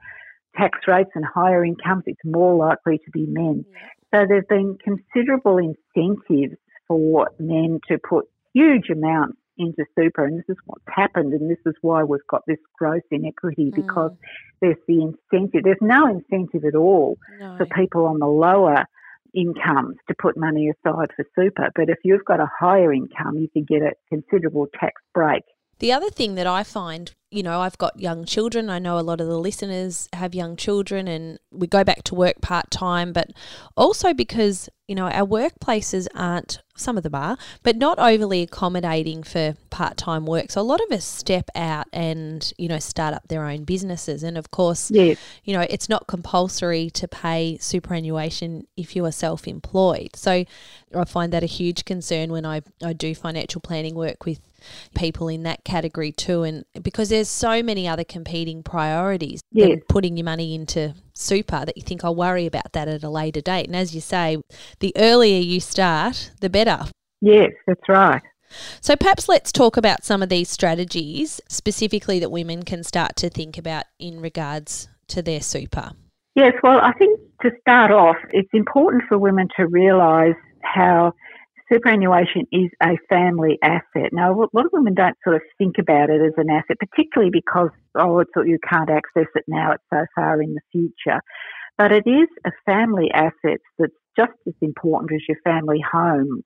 tax 0.56 0.78
rates 0.86 1.10
and 1.14 1.24
higher 1.24 1.64
incomes, 1.64 2.04
it's 2.06 2.20
more 2.24 2.54
likely 2.56 2.98
to 2.98 3.10
be 3.12 3.26
men. 3.26 3.64
So 4.14 4.24
there's 4.26 4.46
been 4.48 4.78
considerable 4.82 5.58
incentives 5.58 6.56
for 6.86 7.28
men 7.38 7.80
to 7.88 7.98
put 7.98 8.26
huge 8.54 8.88
amounts 8.90 9.38
into 9.58 9.84
super, 9.98 10.24
and 10.24 10.38
this 10.38 10.48
is 10.48 10.56
what's 10.66 10.84
happened, 10.88 11.32
and 11.32 11.50
this 11.50 11.58
is 11.66 11.74
why 11.82 12.04
we've 12.04 12.26
got 12.30 12.42
this 12.46 12.58
gross 12.78 13.02
inequity 13.10 13.70
mm. 13.70 13.74
because 13.74 14.12
there's 14.60 14.76
the 14.86 15.02
incentive. 15.02 15.64
There's 15.64 15.76
no 15.80 16.06
incentive 16.06 16.64
at 16.64 16.76
all 16.76 17.18
no. 17.38 17.56
for 17.58 17.66
people 17.66 18.06
on 18.06 18.20
the 18.20 18.26
lower 18.26 18.84
incomes 19.34 19.96
to 20.08 20.14
put 20.20 20.36
money 20.36 20.70
aside 20.70 21.08
for 21.16 21.24
super. 21.34 21.70
But 21.74 21.88
if 21.88 21.98
you've 22.04 22.24
got 22.24 22.40
a 22.40 22.50
higher 22.58 22.92
income, 22.92 23.36
you 23.38 23.48
can 23.52 23.64
get 23.64 23.82
a 23.82 23.92
considerable 24.08 24.66
tax 24.78 25.00
break. 25.14 25.42
The 25.78 25.92
other 25.92 26.10
thing 26.10 26.34
that 26.34 26.46
I 26.46 26.64
find, 26.64 27.12
you 27.30 27.42
know, 27.42 27.60
I've 27.60 27.78
got 27.78 28.00
young 28.00 28.24
children. 28.24 28.68
I 28.68 28.78
know 28.78 28.98
a 28.98 29.00
lot 29.00 29.20
of 29.20 29.28
the 29.28 29.38
listeners 29.38 30.08
have 30.12 30.34
young 30.34 30.56
children 30.56 31.06
and 31.06 31.38
we 31.52 31.66
go 31.66 31.84
back 31.84 32.02
to 32.04 32.14
work 32.14 32.40
part 32.40 32.70
time, 32.70 33.12
but 33.12 33.30
also 33.76 34.12
because, 34.12 34.68
you 34.88 34.96
know, 34.96 35.08
our 35.08 35.26
workplaces 35.26 36.08
aren't, 36.16 36.60
some 36.76 36.96
of 36.96 37.04
them 37.04 37.14
are, 37.14 37.36
but 37.62 37.76
not 37.76 37.98
overly 37.98 38.42
accommodating 38.42 39.22
for 39.22 39.54
part 39.70 39.96
time 39.96 40.26
work. 40.26 40.50
So 40.50 40.60
a 40.60 40.62
lot 40.62 40.80
of 40.80 40.90
us 40.90 41.04
step 41.04 41.48
out 41.54 41.86
and, 41.92 42.50
you 42.58 42.66
know, 42.68 42.78
start 42.80 43.14
up 43.14 43.28
their 43.28 43.44
own 43.44 43.62
businesses. 43.62 44.24
And 44.24 44.36
of 44.36 44.50
course, 44.50 44.90
yes. 44.90 45.18
you 45.44 45.52
know, 45.52 45.66
it's 45.68 45.88
not 45.88 46.08
compulsory 46.08 46.90
to 46.90 47.06
pay 47.06 47.56
superannuation 47.60 48.66
if 48.76 48.96
you 48.96 49.04
are 49.04 49.12
self 49.12 49.46
employed. 49.46 50.16
So 50.16 50.44
I 50.94 51.04
find 51.04 51.32
that 51.32 51.44
a 51.44 51.46
huge 51.46 51.84
concern 51.84 52.32
when 52.32 52.44
I, 52.44 52.62
I 52.82 52.94
do 52.94 53.14
financial 53.14 53.60
planning 53.60 53.94
work 53.94 54.24
with 54.24 54.40
people 54.94 55.28
in 55.28 55.42
that 55.44 55.64
category 55.64 56.12
too 56.12 56.42
and 56.42 56.64
because 56.82 57.08
there's 57.08 57.28
so 57.28 57.62
many 57.62 57.86
other 57.86 58.04
competing 58.04 58.62
priorities 58.62 59.40
yes. 59.52 59.68
than 59.68 59.80
putting 59.88 60.16
your 60.16 60.24
money 60.24 60.54
into 60.54 60.94
super 61.14 61.64
that 61.64 61.76
you 61.76 61.82
think 61.82 62.04
I'll 62.04 62.14
worry 62.14 62.46
about 62.46 62.72
that 62.72 62.88
at 62.88 63.02
a 63.02 63.10
later 63.10 63.40
date. 63.40 63.66
And 63.66 63.76
as 63.76 63.94
you 63.94 64.00
say 64.00 64.38
the 64.80 64.92
earlier 64.96 65.40
you 65.40 65.60
start 65.60 66.32
the 66.40 66.50
better. 66.50 66.80
Yes 67.20 67.50
that's 67.66 67.88
right. 67.88 68.22
So 68.80 68.96
perhaps 68.96 69.28
let's 69.28 69.52
talk 69.52 69.76
about 69.76 70.04
some 70.04 70.22
of 70.22 70.30
these 70.30 70.48
strategies 70.48 71.40
specifically 71.48 72.18
that 72.18 72.30
women 72.30 72.62
can 72.62 72.82
start 72.82 73.14
to 73.16 73.28
think 73.28 73.58
about 73.58 73.84
in 73.98 74.20
regards 74.20 74.88
to 75.08 75.22
their 75.22 75.40
super. 75.40 75.92
Yes 76.34 76.54
well 76.62 76.80
I 76.80 76.92
think 76.92 77.20
to 77.42 77.50
start 77.60 77.90
off 77.90 78.16
it's 78.30 78.50
important 78.52 79.04
for 79.08 79.18
women 79.18 79.48
to 79.56 79.66
realise 79.66 80.36
how 80.62 81.12
superannuation 81.72 82.46
is 82.52 82.70
a 82.82 82.96
family 83.08 83.58
asset. 83.62 84.12
Now, 84.12 84.32
a 84.32 84.48
lot 84.52 84.66
of 84.66 84.72
women 84.72 84.94
don't 84.94 85.16
sort 85.24 85.36
of 85.36 85.42
think 85.58 85.76
about 85.78 86.10
it 86.10 86.20
as 86.20 86.32
an 86.36 86.50
asset, 86.50 86.78
particularly 86.78 87.30
because, 87.32 87.70
oh, 87.96 88.20
it's, 88.20 88.30
you 88.36 88.58
can't 88.68 88.90
access 88.90 89.26
it 89.34 89.44
now, 89.46 89.72
it's 89.72 89.84
so 89.92 90.04
far 90.14 90.40
in 90.42 90.54
the 90.54 90.60
future. 90.72 91.20
But 91.76 91.92
it 91.92 92.04
is 92.06 92.28
a 92.44 92.50
family 92.66 93.10
asset 93.12 93.60
that's 93.78 93.92
just 94.16 94.32
as 94.46 94.54
important 94.60 95.12
as 95.12 95.20
your 95.28 95.38
family 95.44 95.80
home. 95.92 96.42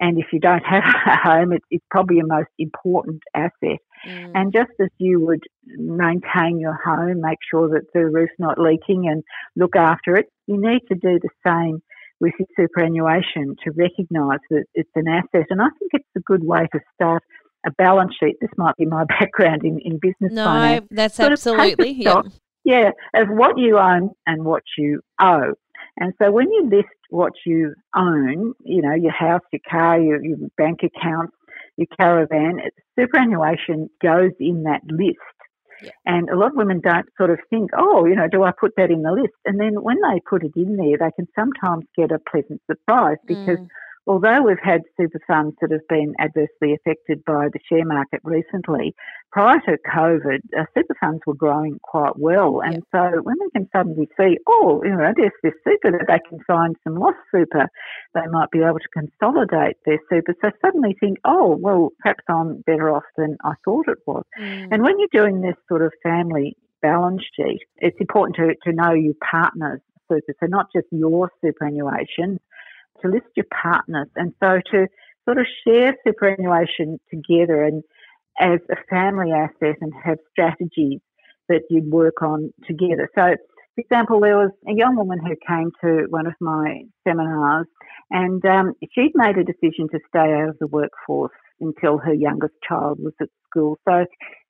And 0.00 0.18
if 0.18 0.26
you 0.32 0.40
don't 0.40 0.64
have 0.64 0.82
a 1.06 1.16
home, 1.16 1.52
it's, 1.52 1.64
it's 1.70 1.84
probably 1.90 2.16
your 2.16 2.26
most 2.26 2.50
important 2.58 3.22
asset. 3.34 3.78
Mm. 4.06 4.32
And 4.34 4.52
just 4.52 4.72
as 4.80 4.88
you 4.98 5.20
would 5.20 5.44
maintain 5.66 6.58
your 6.58 6.78
home, 6.84 7.20
make 7.20 7.38
sure 7.48 7.68
that 7.68 7.86
the 7.94 8.06
roof's 8.06 8.32
not 8.38 8.58
leaking 8.58 9.06
and 9.08 9.22
look 9.54 9.76
after 9.76 10.16
it, 10.16 10.26
you 10.46 10.60
need 10.60 10.80
to 10.88 10.94
do 10.96 11.20
the 11.20 11.28
same 11.46 11.82
with 12.22 12.32
superannuation 12.56 13.56
to 13.64 13.72
recognise 13.72 14.38
that 14.48 14.64
it's 14.74 14.90
an 14.94 15.08
asset. 15.08 15.46
And 15.50 15.60
I 15.60 15.68
think 15.78 15.90
it's 15.92 16.08
a 16.16 16.20
good 16.20 16.44
way 16.44 16.68
to 16.72 16.80
start 16.94 17.22
a 17.66 17.70
balance 17.72 18.12
sheet. 18.18 18.36
This 18.40 18.50
might 18.56 18.76
be 18.76 18.86
my 18.86 19.04
background 19.20 19.64
in, 19.64 19.80
in 19.84 19.98
business 20.00 20.32
no, 20.32 20.44
finance. 20.44 20.86
that's 20.90 21.20
absolutely 21.20 21.90
yeah. 21.90 22.22
Yeah, 22.64 22.90
of 23.16 23.26
what 23.28 23.58
you 23.58 23.76
own 23.76 24.10
and 24.24 24.44
what 24.44 24.62
you 24.78 25.00
owe. 25.20 25.54
And 25.98 26.12
so 26.22 26.30
when 26.30 26.50
you 26.52 26.70
list 26.70 26.94
what 27.10 27.32
you 27.44 27.74
own, 27.94 28.54
you 28.64 28.80
know, 28.80 28.94
your 28.94 29.12
house, 29.12 29.40
your 29.52 29.60
car, 29.68 30.00
your, 30.00 30.24
your 30.24 30.38
bank 30.56 30.78
account, 30.84 31.30
your 31.76 31.88
caravan, 31.98 32.60
superannuation 32.96 33.90
goes 34.00 34.30
in 34.38 34.62
that 34.62 34.82
list. 34.88 35.18
Yeah. 35.82 35.90
And 36.06 36.28
a 36.30 36.36
lot 36.36 36.52
of 36.52 36.56
women 36.56 36.80
don't 36.80 37.06
sort 37.16 37.30
of 37.30 37.38
think, 37.50 37.70
oh, 37.76 38.04
you 38.04 38.14
know, 38.14 38.28
do 38.30 38.42
I 38.44 38.52
put 38.58 38.72
that 38.76 38.90
in 38.90 39.02
the 39.02 39.12
list? 39.12 39.34
And 39.44 39.58
then 39.58 39.82
when 39.82 39.96
they 40.00 40.20
put 40.28 40.44
it 40.44 40.52
in 40.56 40.76
there, 40.76 40.98
they 40.98 41.12
can 41.16 41.26
sometimes 41.34 41.84
get 41.96 42.12
a 42.12 42.18
pleasant 42.18 42.60
surprise 42.70 43.18
because 43.26 43.58
mm 43.58 43.68
although 44.06 44.42
we've 44.42 44.56
had 44.62 44.82
super 44.96 45.20
funds 45.26 45.56
that 45.60 45.70
have 45.70 45.86
been 45.88 46.14
adversely 46.18 46.74
affected 46.74 47.24
by 47.24 47.48
the 47.52 47.60
share 47.68 47.84
market 47.84 48.20
recently, 48.24 48.94
prior 49.30 49.60
to 49.60 49.78
COVID, 49.94 50.40
uh, 50.58 50.64
super 50.76 50.94
funds 51.00 51.22
were 51.26 51.34
growing 51.34 51.78
quite 51.82 52.18
well. 52.18 52.60
And 52.62 52.82
so 52.92 53.20
when 53.22 53.36
we 53.40 53.50
can 53.52 53.68
suddenly 53.74 54.08
see, 54.18 54.38
oh, 54.48 54.82
you 54.84 54.90
know, 54.90 55.12
there's 55.16 55.32
this 55.42 55.54
super 55.64 55.92
that 55.92 56.06
they 56.08 56.20
can 56.28 56.40
find 56.46 56.76
some 56.84 56.96
lost 56.96 57.18
super, 57.34 57.68
they 58.14 58.26
might 58.30 58.50
be 58.50 58.60
able 58.60 58.78
to 58.78 58.88
consolidate 58.92 59.76
their 59.86 59.98
super. 60.10 60.34
So 60.42 60.50
suddenly 60.60 60.96
think, 60.98 61.18
oh, 61.24 61.56
well, 61.60 61.90
perhaps 62.00 62.24
I'm 62.28 62.62
better 62.66 62.90
off 62.90 63.04
than 63.16 63.36
I 63.44 63.52
thought 63.64 63.88
it 63.88 63.98
was. 64.06 64.24
Mm. 64.38 64.68
And 64.72 64.82
when 64.82 64.98
you're 64.98 65.08
doing 65.12 65.40
this 65.40 65.56
sort 65.68 65.82
of 65.82 65.92
family 66.02 66.56
balance 66.80 67.22
sheet, 67.36 67.60
it's 67.78 67.96
important 68.00 68.36
to, 68.36 68.70
to 68.70 68.76
know 68.76 68.92
your 68.92 69.14
partner's 69.30 69.80
super. 70.10 70.34
So 70.40 70.46
not 70.46 70.66
just 70.74 70.86
your 70.90 71.30
superannuation, 71.44 72.38
to 73.02 73.08
list 73.08 73.26
your 73.36 73.46
partners, 73.62 74.08
and 74.16 74.32
so 74.42 74.60
to 74.72 74.86
sort 75.24 75.38
of 75.38 75.46
share 75.66 75.94
superannuation 76.06 76.98
together 77.10 77.62
and 77.62 77.82
as 78.40 78.60
a 78.70 78.76
family 78.88 79.30
asset 79.30 79.76
and 79.80 79.92
have 80.04 80.18
strategies 80.30 81.00
that 81.48 81.62
you'd 81.70 81.90
work 81.90 82.22
on 82.22 82.52
together. 82.66 83.08
So, 83.14 83.36
for 83.74 83.80
example, 83.80 84.20
there 84.20 84.36
was 84.36 84.50
a 84.66 84.72
young 84.72 84.96
woman 84.96 85.18
who 85.18 85.34
came 85.46 85.70
to 85.82 86.06
one 86.08 86.26
of 86.26 86.34
my 86.40 86.82
seminars 87.06 87.66
and 88.10 88.44
um, 88.44 88.74
she'd 88.94 89.12
made 89.14 89.38
a 89.38 89.44
decision 89.44 89.88
to 89.90 89.98
stay 90.08 90.32
out 90.32 90.50
of 90.50 90.58
the 90.60 90.66
workforce 90.66 91.32
until 91.60 91.98
her 91.98 92.14
youngest 92.14 92.54
child 92.66 92.98
was 93.00 93.14
at 93.20 93.28
school. 93.48 93.78
So 93.88 94.04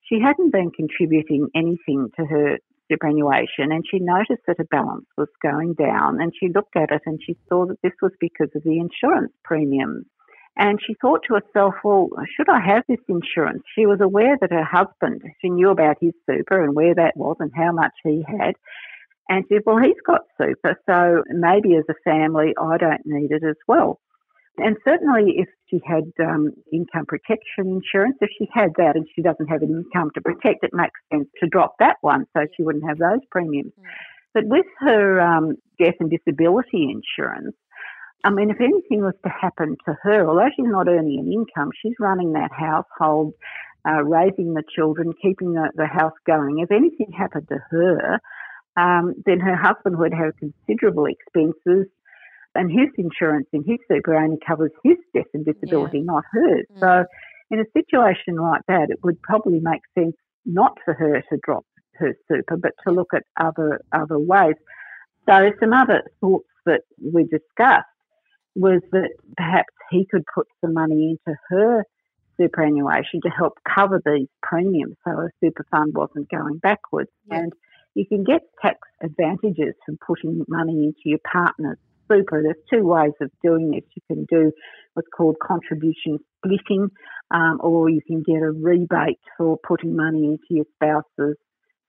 she 0.09 0.21
hadn't 0.21 0.53
been 0.53 0.71
contributing 0.71 1.49
anything 1.55 2.09
to 2.17 2.25
her 2.25 2.59
superannuation 2.91 3.73
and 3.73 3.85
she 3.89 3.99
noticed 3.99 4.43
that 4.47 4.59
her 4.59 4.65
balance 4.71 5.07
was 5.17 5.29
going 5.43 5.75
down 5.75 6.21
and 6.21 6.33
she 6.39 6.49
looked 6.49 6.77
at 6.77 6.91
it 6.91 7.03
and 7.07 7.21
she 7.25 7.37
saw 7.49 7.67
that 7.67 7.81
this 7.83 7.93
was 8.01 8.13
because 8.21 8.49
of 8.55 8.63
the 8.63 8.79
insurance 8.79 9.33
premiums. 9.45 10.07
And 10.57 10.79
she 10.87 10.95
thought 11.01 11.23
to 11.29 11.35
herself, 11.35 11.75
well, 11.83 12.11
should 12.37 12.49
I 12.49 12.61
have 12.61 12.83
this 12.87 13.01
insurance? 13.09 13.63
She 13.75 13.87
was 13.87 14.01
aware 14.03 14.37
that 14.41 14.53
her 14.53 14.65
husband, 14.65 15.23
she 15.41 15.49
knew 15.49 15.71
about 15.71 15.97
his 16.01 16.13
super 16.29 16.63
and 16.63 16.75
where 16.75 16.95
that 16.95 17.17
was 17.17 17.37
and 17.41 17.51
how 17.57 17.73
much 17.73 17.93
he 18.05 18.23
had. 18.29 18.55
And 19.29 19.45
she 19.49 19.55
said, 19.55 19.63
well, 19.65 19.79
he's 19.79 20.01
got 20.07 20.23
super, 20.37 20.79
so 20.85 21.23
maybe 21.31 21.77
as 21.77 21.85
a 21.89 21.95
family, 22.05 22.53
I 22.61 22.77
don't 22.77 23.01
need 23.07 23.31
it 23.31 23.43
as 23.45 23.57
well. 23.67 23.99
And 24.59 24.77
certainly, 24.85 25.35
if 25.39 25.49
she 25.69 25.81
had 25.87 26.05
um, 26.21 26.53
income 26.73 27.07
protection 27.07 27.81
insurance, 27.81 28.17
if 28.21 28.31
she 28.39 28.47
had 28.53 28.71
that 28.77 28.97
and 28.97 29.07
she 29.15 29.23
doesn't 29.23 29.47
have 29.47 29.63
an 29.63 29.71
income 29.71 30.11
to 30.15 30.21
protect, 30.21 30.63
it 30.63 30.71
makes 30.75 30.99
sense 31.11 31.29
to 31.43 31.49
drop 31.49 31.77
that 31.79 31.97
one 32.03 32.27
so 32.37 32.47
she 32.57 32.63
wouldn't 32.63 32.87
have 32.87 32.99
those 32.99 33.21
premiums. 33.31 33.73
Mm. 33.79 33.85
But 34.35 34.45
with 34.47 34.67
her 34.81 35.21
um, 35.21 35.57
death 35.79 35.95
and 36.01 36.11
disability 36.11 36.91
insurance, 36.91 37.55
I 38.25 38.31
mean, 38.31 38.51
if 38.51 38.61
anything 38.61 39.03
was 39.03 39.15
to 39.25 39.31
happen 39.31 39.77
to 39.87 39.97
her, 40.03 40.29
although 40.29 40.49
she's 40.55 40.67
not 40.69 40.89
earning 40.89 41.19
an 41.19 41.33
income, 41.33 41.71
she's 41.81 41.95
running 41.99 42.33
that 42.35 42.51
household, 42.53 43.35
uh, 43.87 44.03
raising 44.05 44.55
the 44.55 44.63
children, 44.75 45.13
keeping 45.21 45.55
the, 45.55 45.71
the, 45.75 45.87
house 45.87 46.13
going. 46.25 46.61
If 46.61 46.71
anything 46.71 47.11
happened 47.17 47.49
to 47.49 47.59
her, 47.71 48.21
um, 48.77 49.15
then 49.27 49.41
her 49.41 49.57
husband 49.57 49.99
would 49.99 50.15
have 50.15 50.37
considerable 50.39 51.07
expenses 51.07 51.89
and 52.55 52.71
his 52.71 52.89
insurance 52.99 53.47
in 53.53 53.65
his 53.65 53.79
super 53.91 54.15
only 54.15 54.39
covers 54.47 54.71
his 54.85 54.97
death 55.15 55.27
and 55.35 55.45
disability, 55.45 55.99
yeah. 55.99 56.05
not 56.05 56.25
hers. 56.31 56.67
Mm. 56.75 56.81
So, 56.81 57.05
in 57.51 57.61
a 57.61 57.65
situation 57.77 58.37
like 58.37 58.63
that, 58.69 58.89
it 58.89 58.99
would 59.03 59.21
probably 59.23 59.61
make 59.61 59.83
sense 59.99 60.17
not 60.47 60.79
for 60.85 60.95
her 60.95 61.21
to 61.21 61.39
drop 61.45 61.65
her 61.95 62.15
super, 62.31 62.57
but 62.57 62.73
to 62.87 62.93
look 62.93 63.09
at 63.15 63.25
other 63.41 63.81
other 63.93 64.19
ways. 64.19 64.55
So, 65.29 65.51
some 65.61 65.73
other 65.73 66.03
thoughts 66.21 66.49
that 66.67 66.83
we 67.03 67.25
discussed 67.25 67.87
was 68.55 68.81
that 68.93 69.11
perhaps 69.37 69.73
he 69.91 70.07
could 70.11 70.25
put 70.35 70.47
some 70.61 70.75
money 70.75 71.17
into 71.27 71.37
her 71.49 71.85
superannuation 72.41 73.21
to 73.23 73.31
help 73.31 73.55
cover 73.75 74.01
these 74.05 74.29
premiums, 74.43 74.97
so 75.05 75.13
a 75.13 75.29
super 75.43 75.65
fund 75.71 75.95
wasn't 75.95 76.29
going 76.31 76.59
backwards. 76.59 77.11
Yeah. 77.27 77.41
And 77.41 77.53
you 77.95 78.07
can 78.07 78.25
get 78.25 78.43
tax 78.61 78.79
advantages 79.03 79.75
from 79.85 79.99
putting 80.07 80.45
money 80.49 80.85
into 80.85 81.03
your 81.05 81.19
partner's 81.31 81.79
super. 82.13 82.43
There's 82.43 82.57
two 82.73 82.87
ways 82.87 83.13
of 83.21 83.31
doing 83.43 83.71
this. 83.71 83.85
You 83.95 84.03
can 84.09 84.27
do 84.31 84.53
what's 84.95 85.09
called 85.17 85.37
contribution 85.43 86.19
splitting, 86.39 86.91
um, 87.33 87.59
or 87.61 87.89
you 87.89 88.01
can 88.07 88.23
get 88.23 88.43
a 88.43 88.51
rebate 88.51 89.21
for 89.39 89.59
putting 89.67 89.97
money 89.97 90.25
into 90.25 90.45
your 90.51 90.65
spouse's 90.75 91.37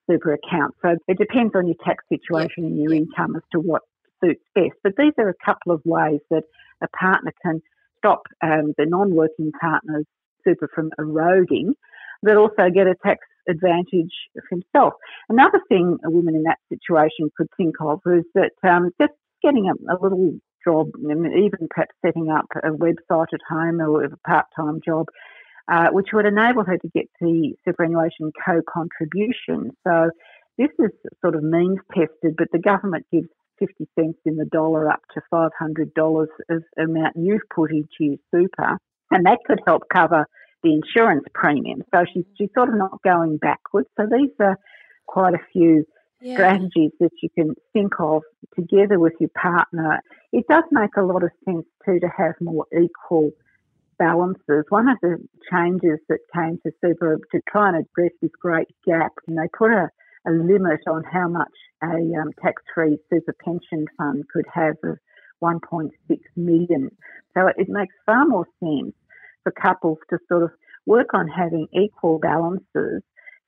super 0.09 0.33
account. 0.33 0.75
So 0.81 0.95
it 1.07 1.17
depends 1.17 1.53
on 1.55 1.67
your 1.67 1.75
tax 1.83 2.03
situation 2.09 2.65
and 2.65 2.77
your 2.77 2.93
income 2.93 3.35
as 3.35 3.43
to 3.53 3.59
what 3.59 3.81
suits 4.23 4.43
best. 4.55 4.75
But 4.83 4.93
these 4.97 5.13
are 5.17 5.29
a 5.29 5.45
couple 5.45 5.73
of 5.73 5.81
ways 5.85 6.19
that 6.29 6.43
a 6.81 6.87
partner 6.89 7.31
can 7.41 7.61
stop 7.97 8.23
um, 8.41 8.73
the 8.77 8.85
non-working 8.85 9.51
partner's 9.59 10.05
super 10.43 10.69
from 10.73 10.91
eroding, 10.99 11.73
but 12.21 12.37
also 12.37 12.69
get 12.73 12.87
a 12.87 12.95
tax 13.05 13.19
advantage 13.47 14.11
for 14.33 14.43
himself. 14.49 14.93
Another 15.29 15.61
thing 15.69 15.97
a 16.05 16.09
woman 16.09 16.35
in 16.35 16.43
that 16.43 16.59
situation 16.69 17.29
could 17.37 17.47
think 17.57 17.75
of 17.81 17.99
is 18.05 18.23
that 18.35 18.51
um, 18.69 18.91
just 18.99 19.13
getting 19.43 19.69
a, 19.69 19.93
a 19.93 19.97
little 20.01 20.33
job, 20.65 20.89
even 20.99 21.67
perhaps 21.69 21.95
setting 22.05 22.29
up 22.29 22.45
a 22.55 22.69
website 22.69 23.33
at 23.33 23.41
home 23.47 23.81
or 23.81 24.03
a 24.03 24.17
part 24.25 24.45
time 24.55 24.79
job, 24.85 25.07
uh, 25.67 25.87
which 25.91 26.07
would 26.13 26.25
enable 26.25 26.63
her 26.63 26.77
to 26.77 26.89
get 26.89 27.05
the 27.19 27.53
superannuation 27.65 28.31
co 28.45 28.61
contribution. 28.71 29.71
So 29.85 30.09
this 30.57 30.69
is 30.79 30.91
sort 31.21 31.35
of 31.35 31.43
means 31.43 31.79
tested, 31.93 32.35
but 32.37 32.47
the 32.51 32.59
government 32.59 33.05
gives 33.11 33.27
50 33.59 33.87
cents 33.97 34.19
in 34.25 34.35
the 34.35 34.45
dollar 34.45 34.89
up 34.89 35.01
to 35.13 35.21
$500 35.33 36.27
of 36.49 36.63
amount 36.77 37.15
you've 37.15 37.41
put 37.53 37.71
into 37.71 37.87
your 37.99 38.17
super, 38.33 38.77
and 39.11 39.25
that 39.25 39.39
could 39.45 39.59
help 39.65 39.83
cover 39.93 40.25
the 40.63 40.73
insurance 40.73 41.25
premium. 41.33 41.83
So 41.93 42.05
she's, 42.13 42.25
she's 42.37 42.49
sort 42.55 42.69
of 42.69 42.75
not 42.75 43.01
going 43.03 43.37
backwards. 43.37 43.89
So 43.99 44.07
these 44.09 44.31
are 44.39 44.57
quite 45.07 45.33
a 45.33 45.45
few 45.51 45.85
yeah. 46.23 46.35
strategies 46.35 46.91
that 46.99 47.11
you 47.21 47.29
can 47.35 47.53
think 47.73 47.93
of 47.99 48.23
together 48.55 48.99
with 48.99 49.13
your 49.19 49.29
partner. 49.29 49.99
It 50.31 50.45
does 50.47 50.63
make 50.71 50.95
a 50.97 51.01
lot 51.01 51.23
of 51.23 51.31
sense 51.45 51.65
too 51.85 51.99
to 51.99 52.07
have 52.07 52.33
more 52.39 52.65
equal 52.73 53.31
balances. 53.99 54.65
One 54.69 54.87
of 54.87 54.97
the 55.01 55.17
changes 55.51 55.99
that 56.09 56.19
came 56.33 56.59
to 56.65 56.71
super 56.81 57.19
to 57.31 57.41
try 57.49 57.69
and 57.69 57.77
address 57.77 58.13
this 58.21 58.31
great 58.41 58.69
gap, 58.85 59.11
and 59.27 59.37
they 59.37 59.47
put 59.57 59.71
a, 59.71 59.89
a 60.25 60.31
limit 60.31 60.79
on 60.87 61.03
how 61.03 61.27
much 61.27 61.51
a 61.83 61.97
um, 62.19 62.31
tax-free 62.41 62.97
super 63.11 63.35
pension 63.43 63.85
fund 63.97 64.23
could 64.33 64.45
have 64.51 64.75
of 64.83 64.97
1.6 65.43 65.89
million. 66.37 66.89
So 67.33 67.47
it, 67.47 67.55
it 67.57 67.69
makes 67.69 67.93
far 68.05 68.25
more 68.25 68.47
sense 68.63 68.95
for 69.43 69.51
couples 69.51 69.97
to 70.09 70.17
sort 70.29 70.43
of 70.43 70.51
work 70.85 71.13
on 71.13 71.27
having 71.27 71.67
equal 71.73 72.19
balances 72.19 73.03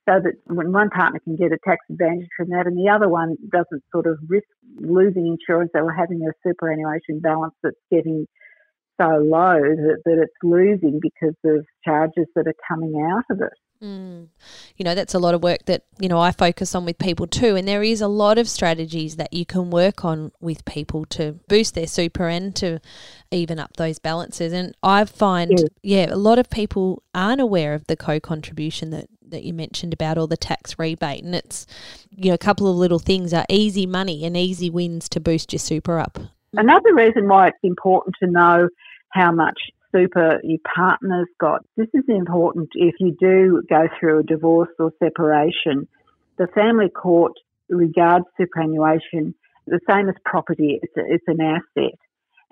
so 0.08 0.20
that 0.22 0.34
when 0.46 0.72
one 0.72 0.90
partner 0.90 1.18
can 1.20 1.36
get 1.36 1.52
a 1.52 1.58
tax 1.64 1.84
advantage 1.90 2.28
from 2.36 2.48
that 2.50 2.66
and 2.66 2.76
the 2.76 2.90
other 2.90 3.08
one 3.08 3.36
doesn't 3.50 3.82
sort 3.90 4.06
of 4.06 4.18
risk 4.28 4.46
losing 4.78 5.26
insurance 5.26 5.70
or 5.74 5.92
having 5.92 6.22
a 6.22 6.32
superannuation 6.48 7.20
balance 7.20 7.54
that's 7.62 7.76
getting 7.90 8.26
so 9.00 9.08
low 9.08 9.58
that, 9.60 10.02
that 10.04 10.18
it's 10.22 10.32
losing 10.42 11.00
because 11.00 11.36
of 11.44 11.64
charges 11.84 12.26
that 12.34 12.46
are 12.46 12.54
coming 12.68 12.94
out 13.12 13.24
of 13.30 13.40
it. 13.40 13.52
Mm. 13.82 14.28
You 14.76 14.84
know, 14.84 14.94
that's 14.94 15.14
a 15.14 15.18
lot 15.18 15.34
of 15.34 15.42
work 15.42 15.66
that, 15.66 15.84
you 16.00 16.08
know, 16.08 16.18
I 16.18 16.32
focus 16.32 16.74
on 16.74 16.86
with 16.86 16.98
people 16.98 17.26
too. 17.26 17.56
And 17.56 17.68
there 17.68 17.82
is 17.82 18.00
a 18.00 18.08
lot 18.08 18.38
of 18.38 18.48
strategies 18.48 19.16
that 19.16 19.32
you 19.32 19.44
can 19.44 19.70
work 19.70 20.04
on 20.04 20.32
with 20.40 20.64
people 20.64 21.04
to 21.06 21.38
boost 21.48 21.74
their 21.74 21.86
super 21.86 22.26
and 22.26 22.56
to 22.56 22.80
even 23.30 23.58
up 23.58 23.76
those 23.76 23.98
balances. 23.98 24.52
And 24.52 24.74
I 24.82 25.04
find, 25.04 25.62
yeah, 25.82 26.06
a 26.10 26.16
lot 26.16 26.38
of 26.38 26.48
people 26.48 27.02
aren't 27.14 27.40
aware 27.40 27.74
of 27.74 27.86
the 27.86 27.96
co 27.96 28.18
contribution 28.18 28.90
that 28.90 29.08
that 29.30 29.44
you 29.44 29.52
mentioned 29.52 29.92
about 29.92 30.18
all 30.18 30.26
the 30.26 30.36
tax 30.36 30.78
rebate 30.78 31.22
and 31.24 31.34
it's 31.34 31.66
you 32.10 32.28
know 32.28 32.34
a 32.34 32.38
couple 32.38 32.70
of 32.70 32.76
little 32.76 32.98
things 32.98 33.32
are 33.32 33.44
easy 33.48 33.86
money 33.86 34.24
and 34.24 34.36
easy 34.36 34.70
wins 34.70 35.08
to 35.10 35.20
boost 35.20 35.52
your 35.52 35.60
super 35.60 35.98
up. 35.98 36.18
Another 36.54 36.94
reason 36.94 37.28
why 37.28 37.48
it's 37.48 37.58
important 37.62 38.16
to 38.22 38.30
know 38.30 38.68
how 39.10 39.32
much 39.32 39.58
super 39.92 40.40
your 40.42 40.58
partner's 40.74 41.28
got. 41.38 41.62
This 41.76 41.88
is 41.94 42.04
important 42.08 42.68
if 42.74 42.94
you 42.98 43.16
do 43.18 43.62
go 43.68 43.88
through 43.98 44.20
a 44.20 44.22
divorce 44.22 44.70
or 44.78 44.92
separation. 45.02 45.88
The 46.38 46.46
family 46.54 46.88
court 46.88 47.32
regards 47.68 48.26
superannuation 48.38 49.34
the 49.66 49.80
same 49.90 50.08
as 50.08 50.14
property. 50.24 50.78
It's, 50.80 50.96
a, 50.96 51.02
it's 51.06 51.24
an 51.26 51.40
asset. 51.40 51.98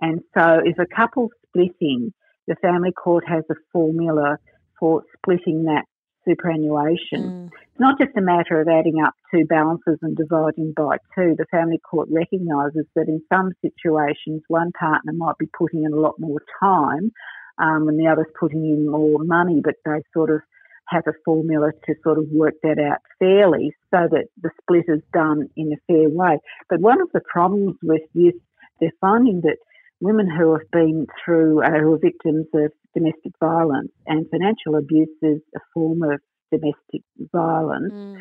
And 0.00 0.20
so 0.36 0.60
if 0.64 0.78
a 0.78 0.86
couple's 0.86 1.30
splitting 1.48 2.12
the 2.46 2.56
family 2.56 2.92
court 2.92 3.24
has 3.26 3.44
a 3.50 3.54
formula 3.72 4.36
for 4.78 5.02
splitting 5.16 5.64
that 5.64 5.84
superannuation. 6.26 7.22
Mm. 7.22 7.46
It's 7.46 7.80
not 7.80 7.98
just 7.98 8.16
a 8.16 8.20
matter 8.20 8.60
of 8.60 8.68
adding 8.68 9.02
up 9.04 9.14
two 9.30 9.44
balances 9.46 9.98
and 10.02 10.16
dividing 10.16 10.72
by 10.76 10.98
two. 11.14 11.34
The 11.36 11.46
family 11.50 11.78
court 11.78 12.08
recognises 12.10 12.86
that 12.94 13.08
in 13.08 13.22
some 13.32 13.52
situations, 13.62 14.42
one 14.48 14.72
partner 14.72 15.12
might 15.12 15.38
be 15.38 15.48
putting 15.58 15.84
in 15.84 15.92
a 15.92 16.00
lot 16.00 16.14
more 16.18 16.40
time 16.60 17.12
um, 17.58 17.88
and 17.88 17.98
the 17.98 18.06
other's 18.06 18.32
putting 18.38 18.64
in 18.64 18.90
more 18.90 19.22
money, 19.22 19.60
but 19.62 19.74
they 19.84 20.02
sort 20.12 20.30
of 20.30 20.40
have 20.88 21.04
a 21.06 21.12
formula 21.24 21.70
to 21.86 21.94
sort 22.02 22.18
of 22.18 22.26
work 22.30 22.54
that 22.62 22.78
out 22.78 22.98
fairly 23.18 23.74
so 23.90 24.06
that 24.10 24.26
the 24.42 24.50
split 24.60 24.84
is 24.88 25.02
done 25.12 25.48
in 25.56 25.72
a 25.72 25.76
fair 25.86 26.08
way. 26.08 26.38
But 26.68 26.80
one 26.80 27.00
of 27.00 27.08
the 27.12 27.20
problems 27.20 27.76
with 27.82 28.02
this, 28.14 28.34
they're 28.80 28.90
finding 29.00 29.40
that 29.42 29.56
women 30.00 30.28
who 30.28 30.52
have 30.52 30.70
been 30.72 31.06
through, 31.24 31.62
uh, 31.62 31.70
who 31.70 31.94
are 31.94 31.98
victims 31.98 32.46
of 32.54 32.72
domestic 32.94 33.32
violence 33.40 33.92
and 34.06 34.26
financial 34.30 34.76
abuse 34.76 35.08
is 35.22 35.40
a 35.54 35.60
form 35.72 36.02
of 36.02 36.20
domestic 36.50 37.02
violence. 37.32 37.92
Mm. 37.92 38.16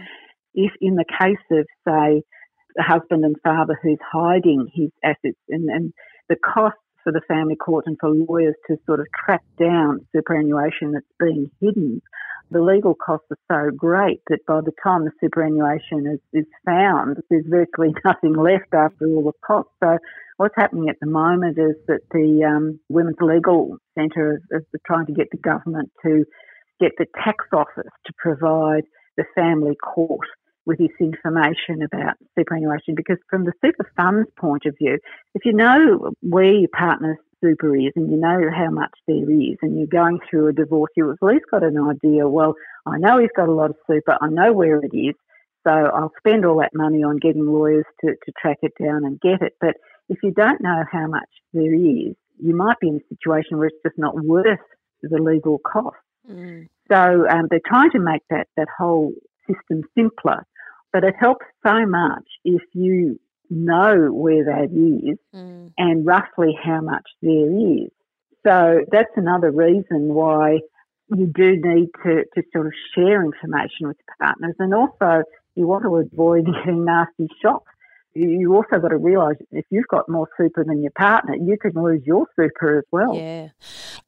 If 0.55 0.71
in 0.81 0.95
the 0.95 1.05
case 1.05 1.45
of, 1.51 1.65
say, 1.87 2.23
a 2.79 2.83
husband 2.83 3.23
and 3.23 3.35
father 3.43 3.77
who's 3.81 3.99
hiding 4.11 4.67
his 4.73 4.89
assets 5.03 5.39
and, 5.49 5.69
and 5.69 5.93
the 6.29 6.35
costs 6.35 6.79
for 7.03 7.11
the 7.11 7.21
family 7.27 7.55
court 7.55 7.85
and 7.85 7.97
for 7.99 8.09
lawyers 8.09 8.55
to 8.67 8.77
sort 8.85 8.99
of 8.99 9.07
track 9.25 9.43
down 9.59 10.05
superannuation 10.15 10.93
that's 10.93 11.05
being 11.19 11.51
hidden, 11.59 12.01
the 12.49 12.61
legal 12.61 12.95
costs 12.95 13.27
are 13.31 13.69
so 13.71 13.75
great 13.75 14.21
that 14.29 14.45
by 14.47 14.61
the 14.61 14.71
time 14.83 15.05
the 15.05 15.11
superannuation 15.19 16.07
is, 16.07 16.19
is 16.33 16.47
found, 16.65 17.17
there's 17.29 17.45
virtually 17.47 17.93
nothing 18.05 18.35
left 18.35 18.73
after 18.73 19.07
all 19.07 19.23
the 19.23 19.33
costs. 19.45 19.71
So 19.83 19.97
what's 20.37 20.55
happening 20.57 20.89
at 20.89 20.97
the 21.01 21.07
moment 21.07 21.57
is 21.57 21.75
that 21.87 22.01
the 22.11 22.43
um, 22.43 22.79
Women's 22.89 23.17
Legal 23.21 23.77
Centre 23.97 24.41
is, 24.51 24.61
is 24.73 24.81
trying 24.85 25.05
to 25.07 25.13
get 25.13 25.27
the 25.31 25.37
government 25.37 25.91
to 26.05 26.25
get 26.79 26.91
the 26.97 27.05
tax 27.23 27.45
office 27.53 27.91
to 28.05 28.13
provide 28.17 28.83
the 29.17 29.25
family 29.35 29.75
court 29.75 30.27
with 30.65 30.77
this 30.77 30.91
information 30.99 31.81
about 31.83 32.15
superannuation 32.37 32.95
because 32.95 33.17
from 33.29 33.43
the 33.43 33.53
super 33.63 33.89
fund's 33.95 34.29
point 34.39 34.63
of 34.65 34.75
view, 34.77 34.97
if 35.35 35.45
you 35.45 35.53
know 35.53 36.11
where 36.21 36.53
your 36.53 36.69
partner's 36.75 37.17
super 37.43 37.75
is 37.75 37.91
and 37.95 38.09
you 38.09 38.17
know 38.17 38.49
how 38.55 38.69
much 38.69 38.91
there 39.07 39.29
is 39.29 39.57
and 39.61 39.77
you're 39.77 39.87
going 39.87 40.19
through 40.29 40.47
a 40.47 40.53
divorce, 40.53 40.89
you've 40.95 41.17
at 41.21 41.27
least 41.27 41.45
got 41.51 41.63
an 41.63 41.77
idea, 41.77 42.27
well, 42.27 42.55
I 42.85 42.97
know 42.97 43.19
he's 43.19 43.29
got 43.35 43.49
a 43.49 43.53
lot 43.53 43.71
of 43.71 43.75
super, 43.89 44.17
I 44.21 44.29
know 44.29 44.53
where 44.53 44.79
it 44.79 44.95
is, 44.95 45.15
so 45.67 45.71
I'll 45.71 46.11
spend 46.17 46.45
all 46.45 46.59
that 46.59 46.71
money 46.73 47.03
on 47.03 47.17
getting 47.17 47.45
lawyers 47.45 47.85
to, 48.01 48.11
to 48.11 48.31
track 48.41 48.57
it 48.61 48.73
down 48.81 49.05
and 49.05 49.19
get 49.19 49.41
it. 49.41 49.53
But 49.59 49.75
if 50.09 50.19
you 50.23 50.31
don't 50.31 50.61
know 50.61 50.83
how 50.91 51.07
much 51.07 51.29
there 51.53 51.73
is, 51.73 52.15
you 52.39 52.55
might 52.55 52.79
be 52.79 52.89
in 52.89 52.97
a 52.97 53.15
situation 53.15 53.57
where 53.57 53.67
it's 53.67 53.77
just 53.85 53.97
not 53.97 54.15
worth 54.15 54.59
the 55.01 55.21
legal 55.21 55.59
cost. 55.59 55.95
Mm. 56.29 56.67
So 56.91 57.27
um, 57.29 57.47
they're 57.49 57.59
trying 57.65 57.91
to 57.91 57.99
make 57.99 58.21
that, 58.29 58.47
that 58.57 58.67
whole 58.77 59.13
system 59.47 59.83
simpler, 59.95 60.45
but 60.91 61.03
it 61.03 61.15
helps 61.19 61.45
so 61.65 61.85
much 61.85 62.23
if 62.43 62.61
you 62.73 63.19
know 63.49 64.09
where 64.11 64.45
that 64.45 64.71
is 64.71 65.17
mm. 65.33 65.71
and 65.77 66.05
roughly 66.05 66.57
how 66.61 66.81
much 66.81 67.07
there 67.21 67.51
is. 67.51 67.89
So 68.45 68.85
that's 68.91 69.11
another 69.15 69.51
reason 69.51 70.13
why 70.13 70.59
you 71.09 71.27
do 71.27 71.57
need 71.61 71.89
to, 72.03 72.23
to 72.35 72.43
sort 72.53 72.67
of 72.67 72.73
share 72.95 73.23
information 73.23 73.87
with 73.87 73.97
partners 74.19 74.55
and 74.59 74.73
also 74.73 75.23
you 75.55 75.67
want 75.67 75.83
to 75.83 75.95
avoid 75.95 76.45
getting 76.65 76.85
nasty 76.85 77.27
shocks 77.41 77.72
you 78.15 78.55
also 78.55 78.79
got 78.79 78.89
to 78.89 78.97
realise 78.97 79.37
if 79.51 79.65
you've 79.69 79.87
got 79.87 80.07
more 80.07 80.27
super 80.37 80.63
than 80.63 80.81
your 80.81 80.91
partner, 80.91 81.35
you 81.35 81.57
can 81.57 81.71
lose 81.73 82.01
your 82.05 82.27
super 82.35 82.79
as 82.79 82.85
well. 82.91 83.15
Yeah, 83.15 83.49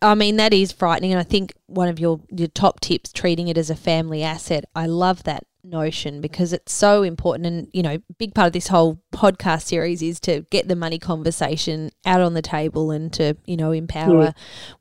I 0.02 0.16
mean 0.16 0.38
that 0.38 0.54
is 0.54 0.72
frightening, 0.72 1.12
and 1.12 1.20
I 1.20 1.24
think 1.24 1.54
one 1.68 1.88
of 1.88 2.00
your 2.00 2.22
your 2.30 2.48
top 2.48 2.80
tips 2.80 3.12
treating 3.12 3.48
it 3.48 3.58
as 3.58 3.70
a 3.70 3.76
family 3.76 4.24
asset. 4.24 4.66
I 4.76 4.86
love 4.86 5.24
that 5.24 5.46
notion 5.66 6.22
because 6.22 6.54
it's 6.54 6.74
so 6.74 7.04
important 7.04 7.46
and 7.46 7.68
you 7.74 7.82
know 7.82 7.98
big 8.18 8.34
part 8.34 8.48
of 8.48 8.54
this 8.54 8.68
whole 8.68 9.00
podcast 9.14 9.64
series 9.64 10.02
is 10.02 10.20
to 10.20 10.42
get 10.52 10.68
the 10.68 10.76
money 10.76 11.00
conversation 11.00 11.90
out 12.06 12.22
on 12.22 12.34
the 12.34 12.42
table 12.42 12.92
and 12.92 13.12
to 13.12 13.36
you 13.46 13.58
know 13.58 13.72
empower 13.72 14.24
yeah. 14.26 14.32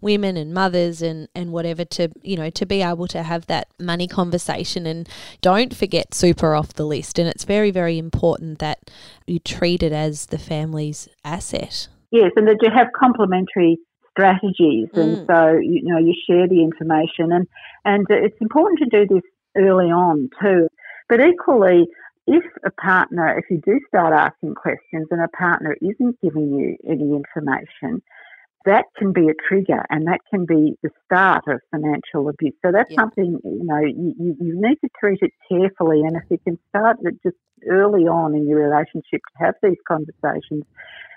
women 0.01 0.37
and 0.37 0.53
mothers 0.53 1.03
and 1.03 1.29
and 1.35 1.53
whatever 1.53 1.85
to 1.85 2.09
you 2.23 2.37
know 2.37 2.51
to 2.51 2.67
be 2.67 2.83
able 2.83 3.07
to 3.07 3.23
have 3.23 3.47
that 3.47 3.69
money 3.81 4.07
conversation 4.07 4.87
and 4.87 5.09
don't 5.41 5.75
forget 5.75 6.15
super 6.15 6.55
off 6.55 6.75
the 6.75 6.87
list 6.87 7.19
and 7.19 7.29
it's 7.29 7.45
very 7.45 7.71
very 7.71 7.99
important 7.99 8.59
that 8.59 8.91
you 9.27 9.39
treat 9.39 9.83
it 9.83 9.93
as 9.93 10.27
the 10.27 10.39
family's 10.39 11.09
asset 11.25 11.89
yes 12.11 12.31
and 12.37 12.47
that 12.47 12.59
you 12.61 12.71
have 12.75 12.89
complementary 12.99 13.79
strategies 14.11 14.89
mm. 14.95 15.03
and 15.03 15.27
so 15.27 15.59
you 15.59 15.83
know 15.83 15.99
you 15.99 16.15
share 16.29 16.47
the 16.47 16.63
information 16.63 17.33
and 17.33 17.47
and 17.85 18.07
it's 18.11 18.41
important 18.41 18.79
to 18.79 18.87
do 18.87 19.15
this 19.15 19.23
early 19.57 19.87
on 19.87 20.31
too. 20.41 20.69
But 21.09 21.21
equally, 21.21 21.87
if 22.27 22.45
a 22.65 22.71
partner, 22.71 23.39
if 23.39 23.45
you 23.51 23.61
do 23.65 23.81
start 23.89 24.15
asking 24.15 24.55
questions 24.55 25.09
and 25.11 25.21
a 25.21 25.29
partner 25.29 25.77
isn't 25.83 26.21
giving 26.23 26.55
you 26.55 26.77
any 26.89 27.15
information, 27.15 28.03
that 28.65 28.87
can 28.97 29.13
be 29.13 29.29
a 29.29 29.35
trigger 29.47 29.85
and 29.91 30.07
that 30.07 30.21
can 30.31 30.47
be 30.47 30.75
the 30.83 30.89
start 31.05 31.45
of 31.49 31.61
financial 31.71 32.29
abuse. 32.31 32.55
So 32.65 32.73
that's 32.73 32.91
yeah. 32.91 32.97
something, 32.97 33.39
you 33.45 33.65
know, 33.65 33.81
you, 33.81 34.37
you 34.41 34.61
need 34.61 34.77
to 34.77 34.89
treat 34.99 35.19
it 35.21 35.33
carefully. 35.49 36.01
And 36.01 36.17
if 36.17 36.23
you 36.31 36.39
can 36.39 36.59
start 36.71 36.97
it 37.03 37.15
just 37.23 37.37
early 37.69 38.05
on 38.05 38.35
in 38.35 38.49
your 38.49 38.67
relationship 38.67 39.21
to 39.37 39.45
have 39.45 39.55
these 39.63 39.77
conversations 39.87 40.65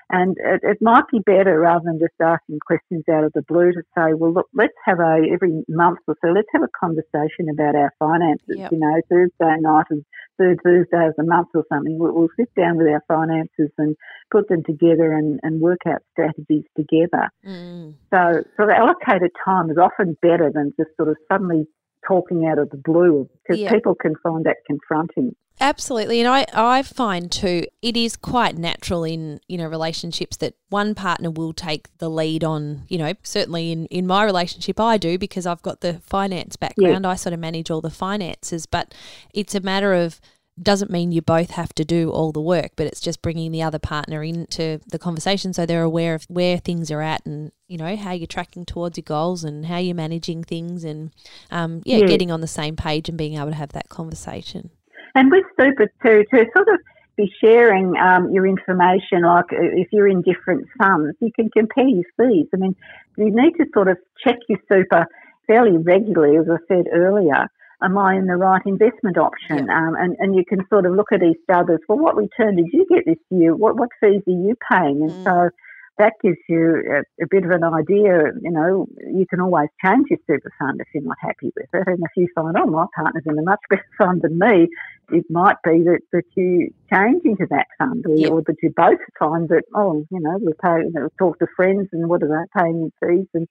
and 0.09 0.37
it, 0.39 0.61
it, 0.63 0.77
might 0.81 1.03
be 1.11 1.19
better 1.19 1.59
rather 1.59 1.83
than 1.83 1.99
just 1.99 2.13
asking 2.21 2.59
questions 2.65 3.03
out 3.11 3.25
of 3.25 3.33
the 3.33 3.41
blue 3.41 3.73
to 3.73 3.81
say, 3.95 4.13
well, 4.13 4.33
look, 4.33 4.47
let's 4.53 4.73
have 4.85 4.99
a, 4.99 5.19
every 5.31 5.63
month 5.67 5.99
or 6.07 6.15
so, 6.23 6.31
let's 6.31 6.47
have 6.53 6.63
a 6.63 6.69
conversation 6.79 7.49
about 7.51 7.75
our 7.75 7.91
finances. 7.99 8.55
Yep. 8.55 8.71
You 8.71 8.79
know, 8.79 9.01
Thursday 9.09 9.59
night 9.59 9.85
and 9.89 10.05
third 10.37 10.59
Thursday 10.63 11.07
of 11.07 11.13
the 11.17 11.25
month 11.25 11.49
or 11.53 11.65
something, 11.71 11.99
we'll, 11.99 12.13
we'll, 12.13 12.29
sit 12.39 12.53
down 12.55 12.77
with 12.77 12.87
our 12.87 13.03
finances 13.07 13.71
and 13.77 13.95
put 14.31 14.47
them 14.47 14.63
together 14.63 15.11
and, 15.11 15.39
and 15.43 15.59
work 15.59 15.79
out 15.87 16.01
strategies 16.11 16.63
together. 16.77 17.29
Mm. 17.45 17.95
So, 18.13 18.43
sort 18.55 18.69
of 18.69 18.75
allocated 18.77 19.31
time 19.43 19.69
is 19.69 19.77
often 19.77 20.17
better 20.21 20.51
than 20.53 20.73
just 20.79 20.95
sort 20.95 21.09
of 21.09 21.17
suddenly 21.31 21.65
talking 22.07 22.47
out 22.47 22.59
of 22.59 22.69
the 22.69 22.77
blue 22.77 23.27
because 23.43 23.59
yep. 23.59 23.73
people 23.73 23.95
can 23.95 24.13
find 24.23 24.45
that 24.45 24.57
confronting. 24.65 25.35
Absolutely. 25.59 26.19
And 26.19 26.29
I, 26.29 26.45
I 26.53 26.83
find 26.83 27.31
too, 27.31 27.65
it 27.81 27.97
is 27.97 28.15
quite 28.15 28.57
natural 28.57 29.03
in, 29.03 29.39
you 29.47 29.57
know, 29.57 29.67
relationships 29.67 30.37
that 30.37 30.53
one 30.69 30.93
partner 30.93 31.31
will 31.31 31.53
take 31.53 31.89
the 31.97 32.09
lead 32.09 32.43
on, 32.43 32.83
you 32.89 32.97
know, 32.99 33.13
certainly 33.23 33.71
in, 33.71 33.87
in 33.87 34.05
my 34.05 34.23
relationship, 34.23 34.79
I 34.79 34.97
do 34.97 35.17
because 35.17 35.47
I've 35.47 35.63
got 35.63 35.81
the 35.81 35.95
finance 36.05 36.57
background. 36.57 37.05
Yeah. 37.05 37.11
I 37.11 37.15
sort 37.15 37.33
of 37.33 37.39
manage 37.39 37.71
all 37.71 37.81
the 37.81 37.89
finances, 37.89 38.65
but 38.67 38.93
it's 39.33 39.55
a 39.55 39.59
matter 39.59 39.93
of, 39.93 40.21
doesn't 40.61 40.89
mean 40.89 41.11
you 41.11 41.21
both 41.21 41.51
have 41.51 41.73
to 41.75 41.85
do 41.85 42.09
all 42.09 42.31
the 42.31 42.41
work, 42.41 42.71
but 42.75 42.87
it's 42.87 42.99
just 42.99 43.21
bringing 43.21 43.51
the 43.51 43.61
other 43.61 43.77
partner 43.79 44.23
into 44.23 44.79
the 44.87 44.97
conversation 44.97 45.53
so 45.53 45.65
they're 45.65 45.83
aware 45.83 46.15
of 46.15 46.25
where 46.29 46.57
things 46.57 46.89
are 46.89 47.01
at 47.01 47.23
and 47.27 47.51
you 47.67 47.77
know 47.77 47.95
how 47.95 48.11
you're 48.11 48.25
tracking 48.25 48.65
towards 48.65 48.97
your 48.97 49.03
goals 49.03 49.43
and 49.43 49.67
how 49.67 49.77
you're 49.77 49.93
managing 49.93 50.43
things 50.43 50.83
and 50.83 51.11
um, 51.51 51.81
yeah, 51.85 51.97
yeah, 51.97 52.07
getting 52.07 52.31
on 52.31 52.41
the 52.41 52.47
same 52.47 52.75
page 52.75 53.07
and 53.07 53.19
being 53.19 53.35
able 53.35 53.49
to 53.49 53.55
have 53.55 53.73
that 53.73 53.89
conversation. 53.89 54.71
And 55.17 55.31
with 55.31 55.45
super 55.59 55.87
too, 56.03 56.23
to 56.31 56.45
sort 56.55 56.67
of 56.67 56.79
be 57.17 57.33
sharing 57.43 57.97
um, 57.97 58.29
your 58.31 58.45
information, 58.45 59.23
like 59.23 59.51
uh, 59.51 59.73
if 59.73 59.87
you're 59.91 60.07
in 60.07 60.21
different 60.21 60.67
funds, 60.77 61.17
you 61.19 61.31
can 61.35 61.49
compare 61.49 61.87
your 61.87 62.03
fees. 62.17 62.45
I 62.53 62.57
mean, 62.57 62.75
you 63.17 63.31
need 63.31 63.53
to 63.53 63.65
sort 63.73 63.87
of 63.87 63.97
check 64.23 64.35
your 64.47 64.59
super 64.71 65.07
fairly 65.47 65.75
regularly, 65.75 66.37
as 66.37 66.45
I 66.47 66.57
said 66.67 66.85
earlier. 66.93 67.47
Am 67.81 67.97
I 67.97 68.15
in 68.15 68.27
the 68.27 68.35
right 68.35 68.61
investment 68.67 69.17
option? 69.17 69.65
Yeah. 69.65 69.75
Um, 69.75 69.95
and, 69.95 70.15
and 70.19 70.35
you 70.35 70.45
can 70.45 70.67
sort 70.69 70.85
of 70.85 70.93
look 70.93 71.11
at 71.11 71.23
each 71.23 71.37
other's, 71.51 71.79
well, 71.89 71.97
what 71.97 72.15
return 72.15 72.55
did 72.57 72.67
you 72.71 72.85
get 72.87 73.05
this 73.07 73.17
year? 73.31 73.55
What, 73.55 73.75
what 73.75 73.89
fees 73.99 74.21
are 74.27 74.31
you 74.31 74.55
paying? 74.71 75.01
And 75.01 75.11
mm. 75.11 75.23
so 75.23 75.49
that 75.97 76.13
gives 76.21 76.37
you 76.47 76.83
a, 76.91 77.23
a, 77.23 77.27
bit 77.29 77.43
of 77.43 77.51
an 77.51 77.63
idea. 77.63 78.31
You 78.41 78.51
know, 78.51 78.87
you 79.11 79.25
can 79.27 79.41
always 79.41 79.69
change 79.83 80.07
your 80.09 80.19
super 80.27 80.51
fund 80.59 80.79
if 80.79 80.87
you're 80.93 81.03
not 81.03 81.17
happy 81.19 81.51
with 81.55 81.67
it. 81.73 81.87
And 81.87 81.99
if 81.99 82.11
you 82.15 82.27
find, 82.35 82.55
oh, 82.57 82.65
my 82.67 82.85
partner's 82.95 83.23
in 83.25 83.37
a 83.37 83.41
much 83.41 83.59
better 83.69 83.85
fund 83.97 84.21
than 84.21 84.37
me, 84.37 84.67
it 85.11 85.25
might 85.29 85.57
be 85.63 85.83
that, 85.83 86.01
that 86.13 86.23
you 86.35 86.73
change 86.91 87.23
into 87.25 87.47
that 87.49 87.67
fund 87.77 88.05
or, 88.05 88.15
yeah. 88.15 88.27
or 88.29 88.41
that 88.43 88.57
you 88.61 88.71
both 88.75 88.99
find 89.17 89.49
that, 89.49 89.63
oh, 89.75 90.05
you 90.11 90.19
know, 90.19 90.37
we 90.37 90.53
pay, 90.61 90.83
you 90.83 90.91
know, 90.91 91.09
talk 91.17 91.39
to 91.39 91.47
friends 91.55 91.89
and 91.91 92.07
what 92.07 92.21
are 92.23 92.27
they 92.27 92.61
paying 92.61 92.91
in 93.01 93.07
fees 93.07 93.27
and 93.33 93.47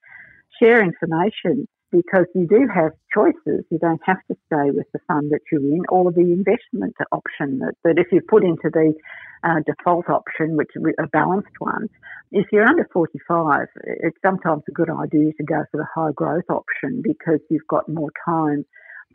share 0.63 0.83
information 0.83 1.67
because 1.97 2.27
you 2.35 2.47
do 2.47 2.69
have 2.73 2.93
choices. 3.13 3.65
You 3.71 3.79
don't 3.79 4.01
have 4.05 4.19
to 4.29 4.37
stay 4.47 4.71
with 4.71 4.87
the 4.93 4.99
fund 5.09 5.31
that 5.31 5.41
you're 5.51 5.61
in 5.61 5.83
or 5.89 6.13
the 6.13 6.21
investment 6.21 6.95
option 7.11 7.59
that, 7.61 7.75
that 7.85 7.99
if 7.99 8.09
you 8.13 8.21
put 8.21 8.45
into 8.45 8.69
the 8.71 8.93
uh, 9.45 9.61
default 9.65 10.09
option, 10.11 10.57
which 10.57 10.71
is 10.75 10.83
a 10.99 11.07
balanced 11.09 11.57
one, 11.59 11.89
if 12.33 12.47
you're 12.53 12.67
under 12.67 12.87
45, 12.93 13.69
it's 13.85 14.19
sometimes 14.23 14.63
a 14.69 14.73
good 14.73 14.91
idea 14.91 15.33
to 15.39 15.45
go 15.45 15.65
for 15.71 15.79
the 15.79 15.87
high 15.95 16.13
growth 16.15 16.51
option 16.51 17.01
because 17.03 17.41
you've 17.49 17.67
got 17.69 17.89
more 17.89 18.11
time 18.25 18.67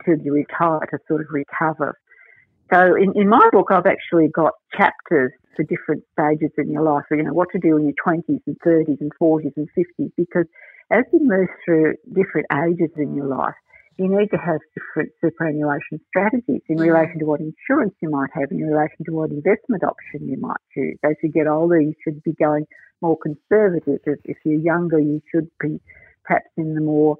to 0.04 0.12
retire 0.12 0.80
to 0.90 0.98
sort 1.06 1.20
of 1.20 1.28
recover. 1.30 1.98
So 2.72 2.96
in, 2.96 3.12
in 3.14 3.28
my 3.28 3.48
book, 3.52 3.68
I've 3.70 3.86
actually 3.86 4.28
got 4.28 4.54
chapters 4.76 5.32
for 5.54 5.62
different 5.62 6.02
stages 6.12 6.50
in 6.56 6.70
your 6.70 6.82
life. 6.82 7.04
You 7.10 7.22
know, 7.22 7.34
what 7.34 7.48
to 7.52 7.58
do 7.58 7.76
in 7.76 7.84
your 7.84 7.94
20s 8.04 8.40
and 8.46 8.56
30s 8.66 9.00
and 9.00 9.12
40s 9.20 9.52
and 9.56 9.68
50s 9.76 10.10
because 10.16 10.46
as 10.92 11.04
you 11.12 11.20
move 11.22 11.48
through 11.64 11.94
different 12.12 12.46
ages 12.52 12.90
in 12.96 13.14
your 13.14 13.26
life, 13.26 13.54
you 13.98 14.08
need 14.08 14.28
to 14.30 14.36
have 14.36 14.60
different 14.74 15.10
superannuation 15.20 16.00
strategies 16.08 16.62
in 16.68 16.76
mm. 16.76 16.86
relation 16.86 17.18
to 17.18 17.26
what 17.26 17.40
insurance 17.40 17.94
you 18.00 18.10
might 18.10 18.30
have, 18.34 18.50
in 18.50 18.58
relation 18.58 19.04
to 19.06 19.12
what 19.12 19.30
investment 19.30 19.82
option 19.84 20.28
you 20.28 20.38
might 20.38 20.60
choose. 20.74 20.98
As 21.04 21.14
you 21.22 21.30
get 21.30 21.46
older, 21.46 21.80
you 21.80 21.94
should 22.04 22.22
be 22.22 22.32
going 22.32 22.66
more 23.00 23.16
conservative. 23.16 24.00
If, 24.06 24.18
if 24.24 24.36
you're 24.44 24.60
younger, 24.60 24.98
you 24.98 25.20
should 25.30 25.50
be 25.60 25.80
perhaps 26.24 26.48
in 26.56 26.74
the 26.74 26.80
more 26.80 27.16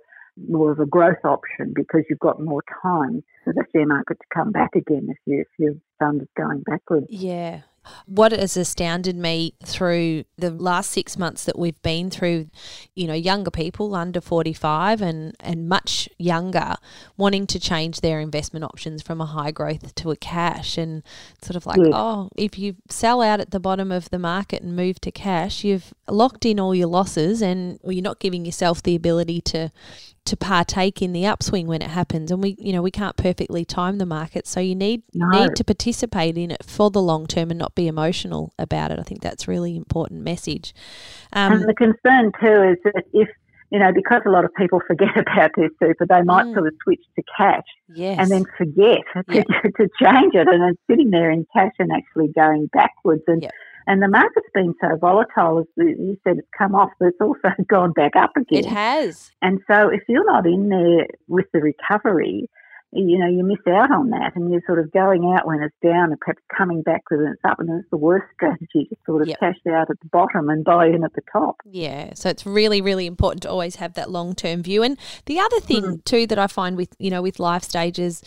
more 0.49 0.73
of 0.73 0.81
a 0.81 0.87
growth 0.87 1.23
option 1.25 1.75
because 1.75 2.05
you've 2.09 2.19
got 2.19 2.41
more 2.41 2.63
time 2.83 3.23
for 3.45 3.53
the 3.53 3.65
share 3.71 3.87
market 3.87 4.19
to 4.19 4.27
come 4.35 4.51
back 4.51 4.71
again 4.75 5.07
if, 5.11 5.19
you, 5.27 5.41
if 5.41 5.47
your 5.59 5.75
fund 5.99 6.23
is 6.23 6.29
going 6.39 6.63
backwards. 6.63 7.07
Yeah, 7.11 7.61
what 8.07 8.33
has 8.33 8.57
astounded 8.57 9.17
me 9.17 9.55
through 9.65 10.25
the 10.37 10.51
last 10.51 10.91
six 10.91 11.19
months 11.19 11.45
that 11.45 11.59
we've 11.59 11.81
been 11.83 12.11
through, 12.11 12.49
you 12.95 13.07
know, 13.07 13.15
younger 13.15 13.51
people 13.51 13.95
under 13.95 14.21
45 14.21 15.03
and, 15.03 15.35
and 15.41 15.69
much 15.69 16.09
younger 16.19 16.75
wanting 17.17 17.47
to 17.49 17.59
change 17.59 18.01
their 18.01 18.21
investment 18.21 18.65
options 18.65 19.03
from 19.03 19.21
a 19.21 19.27
high 19.27 19.51
growth 19.51 19.95
to 19.97 20.11
a 20.11 20.17
cash. 20.17 20.79
And 20.79 21.03
sort 21.43 21.57
of 21.57 21.67
like, 21.67 21.79
yeah. 21.79 21.91
oh, 21.93 22.29
if 22.37 22.59
you 22.59 22.77
sell 22.89 23.21
out 23.23 23.41
at 23.41 23.51
the 23.51 23.61
bottom 23.61 23.91
of 23.91 24.11
the 24.11 24.19
market 24.19 24.63
and 24.63 24.77
move 24.77 25.01
to 25.01 25.11
cash, 25.11 25.65
you've 25.65 25.93
locked 26.09 26.45
in 26.45 26.61
all 26.61 26.75
your 26.75 26.89
losses 26.89 27.43
and 27.43 27.79
you're 27.85 28.03
not 28.03 28.21
giving 28.21 28.45
yourself 28.45 28.83
the 28.83 28.95
ability 28.95 29.41
to 29.41 29.71
to 30.25 30.37
partake 30.37 31.03
in 31.03 31.13
the 31.13 31.27
upswing 31.27 31.67
when 31.67 31.83
it 31.83 31.91
happens. 31.91 32.31
And 32.31 32.43
we 32.43 32.57
you 32.59 32.73
know 32.73 32.83
we 32.83 32.91
can't 32.91 33.17
perfectly 33.17 33.65
time 33.65 33.99
the 33.99 34.07
market. 34.07 34.47
So 34.47 34.61
you 34.61 34.75
need 34.75 35.03
no. 35.15 35.29
need 35.29 35.57
to 35.57 35.65
participate 35.65 36.37
in 36.39 36.51
it 36.51 36.65
for 36.65 36.91
the 36.91 37.03
long 37.03 37.27
term 37.27 37.51
and 37.51 37.59
not 37.59 37.75
be 37.75 37.87
emotional 37.87 38.53
about 38.59 38.91
it. 38.91 38.99
I 38.99 39.03
think 39.03 39.23
that's 39.23 39.49
really 39.49 39.77
important 39.77 40.23
message. 40.23 40.75
Um, 41.33 41.53
and 41.53 41.69
the 41.69 41.75
concern 41.75 42.33
too 42.41 42.73
is 42.73 42.79
that 42.85 43.05
if 43.13 43.29
you 43.71 43.79
know 43.79 43.93
because 43.93 44.23
a 44.27 44.31
lot 44.31 44.45
of 44.45 44.55
people 44.55 44.81
forget 44.87 45.17
about 45.17 45.51
their 45.57 45.71
super 45.83 46.07
they 46.07 46.23
might 46.23 46.47
mm. 46.47 46.55
sort 46.55 46.67
of 46.67 46.75
switch 46.85 47.03
to 47.17 47.23
cash 47.37 47.65
yes. 47.95 48.19
and 48.21 48.31
then 48.31 48.45
forget 48.57 49.01
to, 49.31 49.43
to, 49.43 49.89
change 50.01 50.35
it 50.35 50.47
and 50.47 50.71
it's 50.71 50.81
sitting 50.91 51.11
there 51.11 51.31
in 51.31 51.47
cash 51.55 51.73
and 51.79 51.91
actually 51.93 52.29
going 52.35 52.69
backwards. 52.73 53.23
And 53.27 53.43
yep 53.43 53.53
and 53.87 54.03
the 54.03 54.09
market's 54.09 54.49
been 54.55 54.75
so 54.81 54.97
volatile, 54.97 55.61
as 55.61 55.67
you 55.77 56.17
said, 56.25 56.39
it's 56.39 56.49
come 56.57 56.75
off, 56.75 56.91
but 56.99 57.09
it's 57.09 57.21
also 57.21 57.49
gone 57.69 57.93
back 57.93 58.17
up 58.17 58.33
again. 58.37 58.65
It 58.65 58.67
has. 58.67 59.33
And 59.43 59.61
so 59.71 59.89
if 59.89 60.03
you're 60.09 60.27
not 60.27 60.47
in 60.47 60.69
there 60.69 61.07
with 61.29 61.47
the 61.53 61.61
recovery, 61.61 62.49
you 62.95 63.19
know, 63.19 63.27
you 63.27 63.43
miss 63.43 63.59
out 63.67 63.91
on 63.91 64.11
that 64.11 64.33
and 64.35 64.51
you're 64.51 64.61
sort 64.67 64.79
of 64.79 64.93
going 64.93 65.33
out 65.35 65.47
when 65.47 65.63
it's 65.63 65.75
down 65.83 66.11
and 66.11 66.21
perhaps 66.21 66.43
coming 66.55 66.83
back 66.83 67.03
when 67.09 67.21
it's 67.21 67.41
up. 67.43 67.59
And 67.59 67.71
it's 67.81 67.89
the 67.91 67.97
worst 67.97 68.27
strategy 68.35 68.87
to 68.91 68.97
sort 69.07 69.23
of 69.23 69.29
yep. 69.29 69.41
cash 69.41 69.57
out 69.69 69.91
at 69.91 69.99
the 70.01 70.09
bottom 70.13 70.51
and 70.51 70.63
buy 70.63 70.87
in 70.87 71.03
at 71.03 71.15
the 71.15 71.23
top. 71.33 71.57
Yeah. 71.65 72.13
So 72.15 72.29
it's 72.29 72.45
really, 72.45 72.83
really 72.83 73.07
important 73.07 73.43
to 73.43 73.51
always 73.51 73.77
have 73.77 73.95
that 73.95 74.11
long 74.11 74.35
term 74.35 74.63
view. 74.63 74.83
And 74.83 74.99
the 75.25 75.41
other 75.41 75.61
thing, 75.61 75.83
mm. 75.83 76.05
too, 76.05 76.27
that 76.27 76.39
I 76.39 76.47
find 76.47 76.77
with, 76.77 76.95
you 76.99 77.11
know, 77.11 77.23
with 77.23 77.39
life 77.39 77.63
stages, 77.63 78.23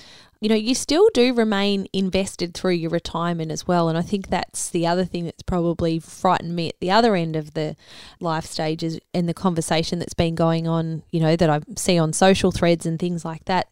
you 0.45 0.49
know, 0.49 0.53
you 0.53 0.75
still 0.75 1.09
do 1.15 1.33
remain 1.33 1.87
invested 1.91 2.53
through 2.53 2.73
your 2.73 2.91
retirement 2.91 3.51
as 3.51 3.67
well. 3.67 3.89
And 3.89 3.97
I 3.97 4.03
think 4.03 4.27
that's 4.27 4.69
the 4.69 4.85
other 4.85 5.03
thing 5.03 5.25
that's 5.25 5.41
probably 5.41 5.97
frightened 5.97 6.55
me 6.55 6.69
at 6.69 6.79
the 6.79 6.91
other 6.91 7.15
end 7.15 7.35
of 7.35 7.55
the 7.55 7.75
life 8.19 8.45
stages 8.45 8.99
and 9.11 9.27
the 9.27 9.33
conversation 9.33 9.97
that's 9.97 10.13
been 10.13 10.35
going 10.35 10.67
on, 10.67 11.01
you 11.09 11.19
know, 11.19 11.35
that 11.35 11.49
I 11.49 11.61
see 11.75 11.97
on 11.97 12.13
social 12.13 12.51
threads 12.51 12.85
and 12.85 12.99
things 12.99 13.25
like 13.25 13.45
that. 13.45 13.69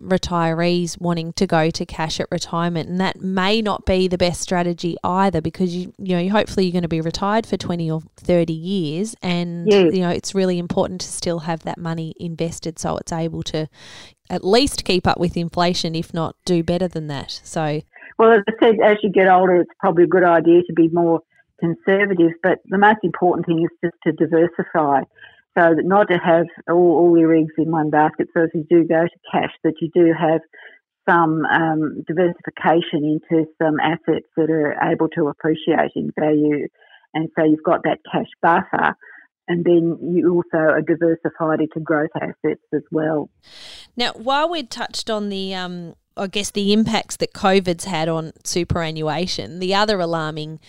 Retirees 0.00 0.98
wanting 0.98 1.34
to 1.34 1.46
go 1.46 1.68
to 1.68 1.84
cash 1.84 2.18
at 2.18 2.28
retirement. 2.30 2.88
And 2.88 2.98
that 3.02 3.20
may 3.20 3.60
not 3.60 3.84
be 3.84 4.08
the 4.08 4.16
best 4.16 4.40
strategy 4.40 4.96
either 5.04 5.42
because 5.42 5.76
you, 5.76 5.92
you 5.98 6.16
know, 6.16 6.26
hopefully 6.30 6.64
you're 6.64 6.72
going 6.72 6.84
to 6.84 6.88
be 6.88 7.02
retired 7.02 7.44
for 7.44 7.58
20 7.58 7.90
or 7.90 8.00
30 8.16 8.50
years. 8.50 9.14
And, 9.20 9.70
yes. 9.70 9.92
you 9.92 10.00
know, 10.00 10.08
it's 10.08 10.34
really 10.34 10.58
important 10.58 11.02
to 11.02 11.08
still 11.08 11.40
have 11.40 11.64
that 11.64 11.76
money 11.76 12.14
invested 12.18 12.78
so 12.78 12.96
it's 12.96 13.12
able 13.12 13.42
to, 13.42 13.68
at 14.30 14.44
least 14.44 14.84
keep 14.84 15.06
up 15.06 15.18
with 15.18 15.36
inflation, 15.36 15.94
if 15.94 16.14
not 16.14 16.36
do 16.44 16.62
better 16.62 16.88
than 16.88 17.06
that. 17.08 17.40
So, 17.44 17.82
well, 18.18 18.32
as 18.32 18.42
I 18.48 18.52
said, 18.60 18.76
as 18.84 18.96
you 19.02 19.10
get 19.10 19.28
older, 19.28 19.60
it's 19.60 19.70
probably 19.78 20.04
a 20.04 20.08
good 20.08 20.24
idea 20.24 20.62
to 20.66 20.72
be 20.72 20.88
more 20.88 21.20
conservative. 21.60 22.32
But 22.42 22.58
the 22.66 22.78
most 22.78 22.98
important 23.02 23.46
thing 23.46 23.62
is 23.62 23.70
just 23.82 23.96
to 24.04 24.12
diversify, 24.12 25.02
so 25.56 25.74
that 25.74 25.84
not 25.84 26.08
to 26.08 26.18
have 26.18 26.46
all, 26.68 26.98
all 26.98 27.18
your 27.18 27.34
eggs 27.34 27.54
in 27.58 27.70
one 27.70 27.90
basket. 27.90 28.28
So 28.34 28.42
if 28.44 28.54
you 28.54 28.66
do 28.68 28.86
go 28.86 29.04
to 29.04 29.30
cash, 29.30 29.52
that 29.62 29.74
you 29.80 29.90
do 29.94 30.12
have 30.18 30.40
some 31.08 31.44
um, 31.44 32.02
diversification 32.06 33.04
into 33.04 33.46
some 33.60 33.78
assets 33.78 34.26
that 34.36 34.50
are 34.50 34.74
able 34.90 35.08
to 35.10 35.28
appreciate 35.28 35.92
in 35.94 36.12
value, 36.18 36.68
and 37.12 37.28
so 37.36 37.44
you've 37.44 37.62
got 37.62 37.82
that 37.84 37.98
cash 38.10 38.28
buffer 38.40 38.96
and 39.48 39.64
then 39.64 39.98
you 40.00 40.32
also 40.32 40.56
are 40.56 40.80
diversified 40.80 41.60
into 41.60 41.80
growth 41.80 42.10
assets 42.16 42.62
as 42.72 42.82
well. 42.90 43.28
Now, 43.96 44.12
while 44.12 44.48
we'd 44.48 44.70
touched 44.70 45.08
on 45.10 45.28
the, 45.28 45.54
um, 45.54 45.94
I 46.16 46.26
guess, 46.26 46.50
the 46.50 46.72
impacts 46.72 47.16
that 47.16 47.32
COVID's 47.32 47.84
had 47.84 48.08
on 48.08 48.32
superannuation, 48.44 49.60
the 49.60 49.74
other 49.74 50.00
alarming 50.00 50.60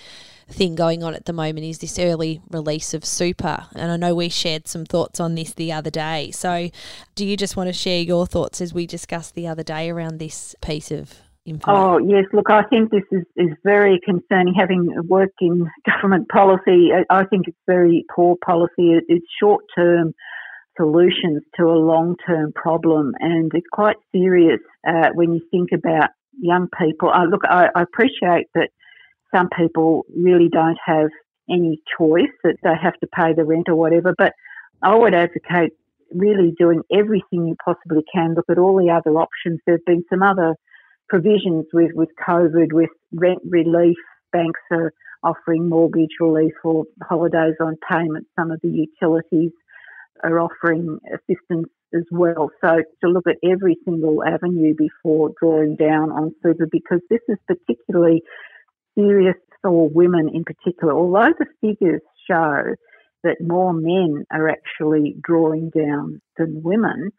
thing 0.47 0.75
going 0.75 1.03
on 1.03 1.15
at 1.15 1.25
the 1.25 1.33
moment 1.33 1.65
is 1.65 1.79
this 1.79 1.97
early 1.97 2.41
release 2.51 2.93
of 2.93 3.03
super. 3.03 3.65
And 3.75 3.91
I 3.91 3.97
know 3.97 4.13
we 4.13 4.29
shared 4.29 4.67
some 4.67 4.85
thoughts 4.85 5.19
on 5.19 5.35
this 5.35 5.53
the 5.53 5.71
other 5.71 5.89
day. 5.89 6.31
So, 6.31 6.69
do 7.15 7.25
you 7.25 7.35
just 7.35 7.57
want 7.57 7.67
to 7.67 7.73
share 7.73 8.01
your 8.01 8.27
thoughts 8.27 8.61
as 8.61 8.73
we 8.73 8.85
discussed 8.85 9.33
the 9.33 9.47
other 9.47 9.63
day 9.63 9.89
around 9.89 10.19
this 10.19 10.55
piece 10.61 10.91
of 10.91 11.15
information? 11.45 11.83
Oh, 11.83 11.97
yes. 11.97 12.25
Look, 12.31 12.49
I 12.49 12.63
think 12.63 12.91
this 12.91 13.03
is, 13.11 13.23
is 13.35 13.57
very 13.63 13.99
concerning. 14.05 14.53
Having 14.53 14.89
worked 15.07 15.41
in 15.41 15.67
government 15.85 16.29
policy, 16.29 16.89
I 17.09 17.25
think 17.25 17.47
it's 17.47 17.57
very 17.65 18.05
poor 18.15 18.35
policy. 18.45 18.99
It's 19.07 19.25
short 19.39 19.65
term 19.75 20.13
solutions 20.77 21.43
to 21.57 21.65
a 21.65 21.79
long 21.79 22.15
term 22.27 22.51
problem, 22.53 23.13
and 23.19 23.51
it's 23.53 23.67
quite 23.71 23.97
serious 24.11 24.59
uh, 24.87 25.09
when 25.13 25.33
you 25.33 25.41
think 25.51 25.69
about 25.73 26.09
young 26.39 26.67
people. 26.79 27.09
Uh, 27.09 27.25
look, 27.25 27.41
I, 27.47 27.67
I 27.75 27.81
appreciate 27.81 28.47
that 28.55 28.69
some 29.33 29.49
people 29.57 30.05
really 30.15 30.49
don't 30.49 30.77
have 30.85 31.09
any 31.49 31.81
choice, 31.97 32.31
that 32.43 32.57
they 32.63 32.73
have 32.81 32.97
to 32.99 33.07
pay 33.07 33.33
the 33.33 33.45
rent 33.45 33.69
or 33.69 33.75
whatever, 33.75 34.13
but 34.17 34.33
I 34.81 34.95
would 34.95 35.13
advocate 35.13 35.71
really 36.13 36.53
doing 36.57 36.81
everything 36.91 37.47
you 37.47 37.55
possibly 37.63 38.03
can. 38.13 38.35
Look 38.35 38.45
at 38.49 38.57
all 38.57 38.77
the 38.77 38.91
other 38.91 39.17
options. 39.17 39.59
There 39.65 39.75
have 39.75 39.85
been 39.85 40.03
some 40.09 40.23
other 40.23 40.55
provisions 41.09 41.65
with, 41.73 41.91
with 41.93 42.09
COVID, 42.27 42.73
with 42.73 42.89
rent 43.13 43.39
relief. 43.47 43.97
Banks 44.31 44.59
are 44.71 44.91
offering 45.23 45.69
mortgage 45.69 46.15
relief 46.19 46.53
or 46.63 46.85
holidays 47.03 47.55
on 47.59 47.77
payment. 47.89 48.27
Some 48.37 48.51
of 48.51 48.59
the 48.61 48.69
utilities 48.69 49.51
are 50.23 50.39
offering 50.39 50.99
assistance 51.07 51.69
as 51.93 52.03
well. 52.11 52.49
So 52.63 52.83
to 53.03 53.09
look 53.09 53.25
at 53.27 53.37
every 53.43 53.77
single 53.85 54.23
avenue 54.23 54.73
before 54.77 55.31
drawing 55.39 55.75
down 55.75 56.11
on 56.11 56.33
super 56.43 56.67
because 56.71 57.01
this 57.09 57.21
is 57.27 57.37
particularly 57.47 58.21
serious 58.97 59.35
for 59.61 59.89
women 59.89 60.29
in 60.33 60.43
particular. 60.43 60.93
Although 60.93 61.33
the 61.37 61.47
figures 61.61 62.01
show 62.29 62.75
that 63.23 63.37
more 63.41 63.73
men 63.73 64.25
are 64.31 64.49
actually 64.49 65.15
drawing 65.21 65.71
down 65.71 66.21
than 66.37 66.61
women, 66.63 67.11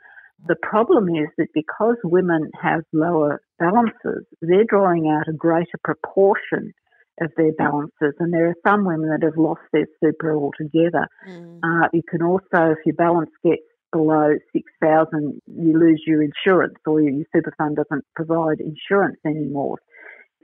the 0.46 0.56
problem 0.62 1.08
is 1.08 1.28
that 1.38 1.48
because 1.54 1.96
women 2.04 2.50
have 2.60 2.82
lower 2.92 3.40
balances, 3.58 4.24
they're 4.40 4.64
drawing 4.64 5.08
out 5.08 5.28
a 5.28 5.32
greater 5.32 5.78
proportion 5.82 6.72
of 7.20 7.30
their 7.36 7.52
balances, 7.52 8.14
and 8.18 8.32
there 8.32 8.48
are 8.48 8.54
some 8.66 8.84
women 8.84 9.08
that 9.10 9.24
have 9.24 9.36
lost 9.36 9.62
their 9.72 9.86
super 10.02 10.34
altogether. 10.34 11.08
Mm. 11.28 11.60
Uh, 11.62 11.88
you 11.92 12.02
can 12.08 12.22
also, 12.22 12.72
if 12.72 12.78
your 12.84 12.94
balance 12.96 13.30
gets 13.44 13.62
below 13.92 14.34
6,000, 14.52 15.40
you 15.46 15.78
lose 15.78 16.02
your 16.06 16.22
insurance 16.22 16.76
or 16.86 17.00
your 17.00 17.24
super 17.34 17.54
fund 17.56 17.76
doesn't 17.76 18.04
provide 18.14 18.60
insurance 18.60 19.18
anymore. 19.24 19.78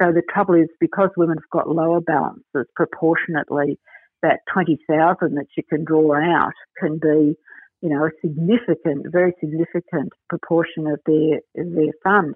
So 0.01 0.13
the 0.13 0.23
trouble 0.33 0.55
is 0.55 0.69
because 0.81 1.11
women 1.17 1.37
have 1.37 1.51
got 1.51 1.69
lower 1.69 2.01
balances 2.01 2.67
proportionately, 2.75 3.79
that 4.23 4.41
20,000 4.53 5.35
that 5.35 5.47
you 5.57 5.63
can 5.69 5.85
draw 5.85 6.15
out 6.15 6.53
can 6.81 6.99
be 6.99 7.37
you 7.83 7.89
know, 7.89 8.07
a 8.07 8.11
significant, 8.21 9.07
very 9.11 9.35
significant 9.41 10.13
proportion 10.31 10.87
of 10.87 11.01
their 11.05 11.41
their 11.55 11.93
fund. 12.03 12.35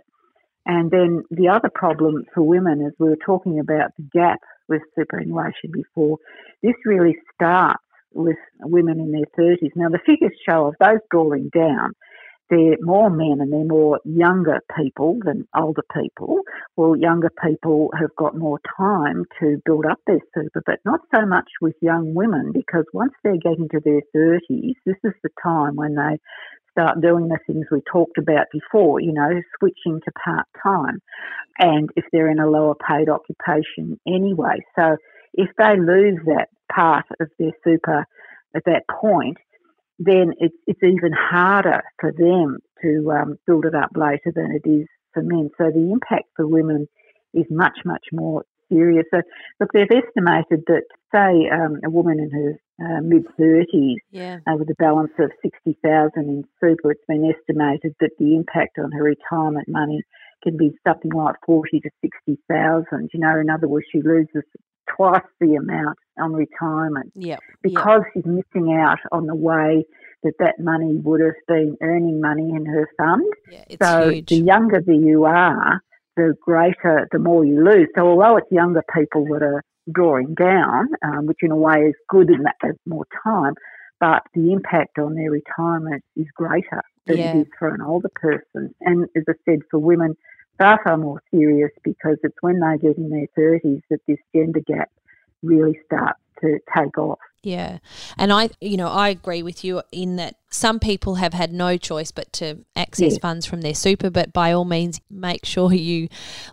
And 0.67 0.91
then 0.91 1.23
the 1.31 1.49
other 1.49 1.71
problem 1.73 2.25
for 2.35 2.43
women, 2.43 2.85
as 2.85 2.93
we 2.99 3.09
were 3.09 3.19
talking 3.25 3.61
about 3.61 3.93
the 3.97 4.03
gap 4.13 4.41
with 4.69 4.83
superannuation 4.99 5.71
before, 5.73 6.19
this 6.63 6.75
really 6.85 7.17
starts 7.35 7.83
with 8.13 8.37
women 8.61 8.99
in 8.99 9.13
their 9.13 9.27
30s. 9.39 9.71
Now, 9.77 9.89
the 9.89 10.01
figures 10.05 10.37
show 10.49 10.67
of 10.67 10.75
those 10.81 10.99
drawing 11.11 11.51
down, 11.55 11.93
they're 12.51 12.77
more 12.81 13.11
men 13.11 13.39
and 13.41 13.53
they're 13.53 13.65
more 13.65 14.01
younger 14.05 14.61
people 14.77 15.19
than 15.25 15.47
older 15.57 15.83
people. 15.95 16.41
Well, 16.77 16.97
younger 16.97 17.31
people 17.45 17.91
have 17.99 18.15
got 18.17 18.37
more 18.37 18.61
time 18.77 19.25
to 19.41 19.61
build 19.65 19.85
up 19.87 19.99
their 20.07 20.21
super, 20.35 20.63
but 20.65 20.79
not 20.85 21.01
so 21.15 21.27
much 21.27 21.49
with 21.61 21.75
young 21.81 22.15
women 22.15 22.53
because 22.53 22.85
once 22.93 23.13
they're 23.23 23.37
getting 23.37 23.69
to 23.71 23.81
their 23.85 24.01
30s, 24.15 24.75
this 24.85 24.97
is 25.05 25.13
the 25.23 25.31
time 25.43 25.77
when 25.77 25.95
they 25.97 26.19
start 26.77 27.01
doing 27.01 27.29
the 27.29 27.39
things 27.47 27.67
we 27.71 27.81
talked 27.91 28.19
about 28.19 28.47
before, 28.53 29.01
you 29.01 29.13
know, 29.13 29.41
switching 29.59 30.01
to 30.05 30.13
part 30.25 30.47
time. 30.63 31.01
And 31.59 31.89
if 31.97 32.05
they're 32.13 32.31
in 32.31 32.39
a 32.39 32.49
lower 32.49 32.75
paid 32.75 33.09
occupation 33.09 33.99
anyway. 34.07 34.59
So 34.79 34.97
if 35.33 35.49
they 35.57 35.79
lose 35.79 36.19
that 36.27 36.49
part 36.71 37.07
of 37.19 37.29
their 37.39 37.53
super 37.65 38.05
at 38.55 38.65
that 38.67 38.83
point, 38.89 39.39
then 39.99 40.33
it's, 40.39 40.55
it's 40.67 40.83
even 40.83 41.13
harder 41.13 41.83
for 41.99 42.13
them 42.13 42.59
to 42.83 43.11
um, 43.11 43.39
build 43.47 43.65
it 43.65 43.75
up 43.75 43.91
later 43.95 44.33
than 44.35 44.53
it 44.53 44.69
is 44.69 44.87
for 45.15 45.23
men. 45.23 45.49
So 45.57 45.71
the 45.71 45.91
impact 45.93 46.29
for 46.37 46.47
women 46.47 46.87
is 47.33 47.47
much, 47.51 47.79
much 47.85 48.05
more 48.13 48.45
serious. 48.71 49.07
So, 49.11 49.23
look, 49.61 49.71
they've 49.73 49.87
estimated 49.91 50.65
that, 50.67 50.83
say, 51.13 51.49
um, 51.53 51.81
a 51.85 51.91
woman 51.91 52.19
in 52.19 52.31
her 52.31 52.59
uh, 52.79 53.01
mid 53.01 53.25
30s 53.39 53.97
yeah. 54.11 54.39
uh, 54.47 54.57
with 54.57 54.69
a 54.71 54.75
balance 54.79 55.13
of 55.19 55.31
60,000 55.43 56.11
in 56.17 56.45
super, 56.61 56.93
it's 56.93 57.01
been 57.09 57.33
estimated 57.33 57.95
that 58.01 58.11
the 58.19 58.35
impact 58.35 58.79
on 58.79 58.93
her 58.93 59.03
retirement 59.03 59.69
money 59.69 60.03
can 60.43 60.57
be 60.57 60.71
something 60.87 61.13
like 61.13 61.37
40 61.45 61.81
to 61.81 61.91
60,000. 62.03 63.11
You 63.13 63.21
know, 63.21 63.41
in 63.41 63.51
other 63.51 63.69
words, 63.69 63.87
she 63.91 64.03
loses 64.03 64.45
twice 64.95 65.23
the 65.41 65.55
amount 65.55 65.99
on 66.19 66.33
retirement 66.33 67.13
yep. 67.15 67.41
because 67.63 68.03
yep. 68.05 68.25
she's 68.25 68.27
missing 68.27 68.75
out 68.75 68.99
on 69.13 69.27
the 69.27 69.35
way 69.35 69.85
that 70.23 70.35
that 70.39 70.59
money 70.59 70.97
would 70.97 71.21
have 71.21 71.35
been 71.49 71.77
earning 71.81 72.21
money 72.21 72.51
in 72.51 72.67
her 72.67 72.89
fund. 72.97 73.25
Yeah, 73.51 73.65
so 73.83 74.11
huge. 74.11 74.29
the 74.29 74.37
younger 74.37 74.81
the 74.81 74.97
you 74.97 75.25
are, 75.25 75.81
the 76.17 76.35
greater, 76.41 77.09
the 77.13 77.19
more 77.19 77.45
you 77.45 77.63
lose. 77.63 77.89
So 77.95 78.03
although 78.03 78.37
it's 78.37 78.51
younger 78.51 78.83
people 78.95 79.25
that 79.33 79.43
are 79.43 79.63
drawing 79.93 80.35
down, 80.35 80.89
um, 81.03 81.27
which 81.27 81.39
in 81.43 81.51
a 81.51 81.57
way 81.57 81.83
is 81.83 81.95
good 82.09 82.31
in 82.31 82.43
that 82.43 82.57
there's 82.61 82.77
more 82.87 83.07
time, 83.23 83.55
but 84.01 84.23
the 84.35 84.53
impact 84.53 84.99
on 84.99 85.15
their 85.15 85.31
retirement 85.31 86.05
is 86.17 86.27
greater 86.35 86.83
than 87.07 87.19
yeah. 87.19 87.37
it 87.37 87.41
is 87.43 87.47
for 87.59 87.69
an 87.69 87.81
older 87.81 88.11
person. 88.15 88.75
And 88.81 89.09
as 89.17 89.25
I 89.29 89.33
said, 89.45 89.61
for 89.71 89.79
women, 89.79 90.17
far, 90.59 90.81
far 90.83 90.97
more 90.97 91.23
serious 91.33 91.71
because 91.85 92.19
it's 92.23 92.37
when 92.41 92.61
they 92.61 92.79
get 92.79 92.97
in 92.97 93.11
their 93.11 93.29
30s 93.39 93.83
that 93.91 94.01
this 94.07 94.19
gender 94.35 94.61
gap 94.67 94.91
really 95.43 95.79
starts 95.87 96.21
to 96.41 96.59
take 96.75 96.99
off. 96.99 97.19
Yeah. 97.47 97.79
And 98.19 98.33
I, 98.33 98.51
you 98.61 98.77
know, 98.77 98.89
I 98.89 99.09
agree 99.11 99.43
with 99.45 99.65
you 99.65 99.83
in 99.93 100.17
that 100.17 100.35
some 100.51 100.81
people 100.81 101.15
have 101.17 101.33
had 101.33 101.53
no 101.53 101.77
choice 101.77 102.11
but 102.11 102.33
to 102.35 102.65
access 102.75 103.19
funds 103.19 103.47
from 103.47 103.61
their 103.61 103.75
super, 103.75 104.11
but 104.11 104.33
by 104.33 104.51
all 104.51 104.65
means, 104.65 105.01
make 105.09 105.45
sure 105.45 105.73
you 105.73 106.09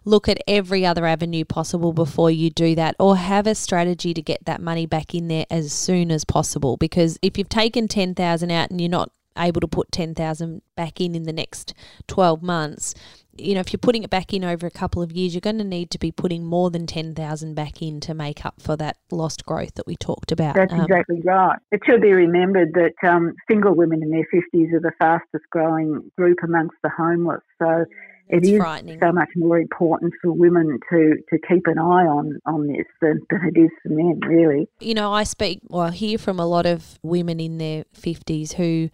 look 0.06 0.30
at 0.30 0.38
every 0.48 0.86
other 0.86 1.08
avenue 1.08 1.46
possible 1.46 1.94
before 1.94 2.30
you 2.30 2.52
do 2.52 2.76
that 2.76 2.96
or 3.00 3.18
have 3.18 3.48
a 3.48 3.56
strategy 3.56 4.14
to 4.14 4.22
get 4.22 4.46
that 4.46 4.62
money 4.62 4.86
back 4.86 5.16
in 5.16 5.30
there 5.30 5.48
as 5.50 5.74
soon 5.74 6.12
as 6.12 6.26
possible. 6.26 6.78
Because 6.78 7.18
if 7.24 7.40
you've 7.40 7.50
taken 7.50 7.88
10,000 7.88 8.52
out 8.52 8.70
and 8.70 8.80
you're 8.80 8.88
not 8.88 9.10
able 9.36 9.62
to 9.62 9.68
put 9.68 9.92
10,000 9.92 10.62
back 10.76 11.02
in 11.02 11.16
in 11.16 11.24
the 11.24 11.34
next 11.34 11.74
12 12.08 12.44
months, 12.44 12.94
you 13.38 13.54
know, 13.54 13.60
if 13.60 13.74
you're 13.74 13.80
putting 13.80 14.04
it 14.04 14.10
back 14.10 14.34
in 14.34 14.44
over 14.44 14.68
a 14.68 14.72
couple 14.72 15.02
of 15.02 15.12
years, 15.12 15.34
you're 15.34 15.42
going 15.42 15.58
to 15.58 15.64
need 15.64 15.90
to 15.92 16.00
be 16.00 16.12
putting 16.12 16.46
more 16.46 16.70
than 16.70 16.86
10,000 16.86 17.54
back 17.56 17.82
in 17.82 18.00
to 18.02 18.14
make 18.14 18.46
up 18.46 18.62
for 18.62 18.76
that 18.78 18.98
lost 19.12 19.46
growth 19.46 19.76
that 19.76 19.88
we 19.88 19.96
talked 19.96 20.32
about. 20.32 20.56
That's 20.56 20.74
Um, 20.74 20.82
exactly 20.82 21.22
right. 21.24 21.58
It 21.72 21.82
should 21.86 22.02
be 22.02 22.14
remembered 22.14 22.74
that 22.74 22.94
um, 23.08 23.34
single 23.50 23.74
women 23.76 24.04
in 24.04 24.12
their 24.12 24.26
50s 24.34 24.74
are 24.74 24.80
the 24.80 24.92
fastest 25.00 25.46
growing 25.50 26.12
group 26.18 26.40
amongst 26.44 26.76
the 26.84 26.90
homeless. 26.90 27.42
So 27.60 27.86
it's 28.30 28.50
frightening. 28.50 29.00
so 29.02 29.12
much 29.12 29.30
more 29.36 29.60
important 29.60 30.14
for 30.22 30.32
women 30.32 30.80
to, 30.92 31.16
to 31.30 31.40
keep 31.48 31.68
an 31.68 31.78
eye 31.78 32.06
on, 32.06 32.40
on 32.46 32.68
this 32.68 32.86
than, 33.02 33.20
than 33.30 33.52
it 33.54 33.60
is 33.60 33.70
for 33.82 33.90
men, 33.90 34.20
really. 34.26 34.68
you 34.80 34.94
know, 34.94 35.12
I 35.12 35.24
speak, 35.24 35.60
well, 35.70 35.88
I 35.88 35.92
hear 35.92 36.18
from 36.18 36.40
a 36.40 36.46
lot 36.46 36.66
of 36.66 37.00
women 37.04 37.40
in 37.40 37.58
their 37.58 37.84
50s 37.96 38.54
who 38.54 38.90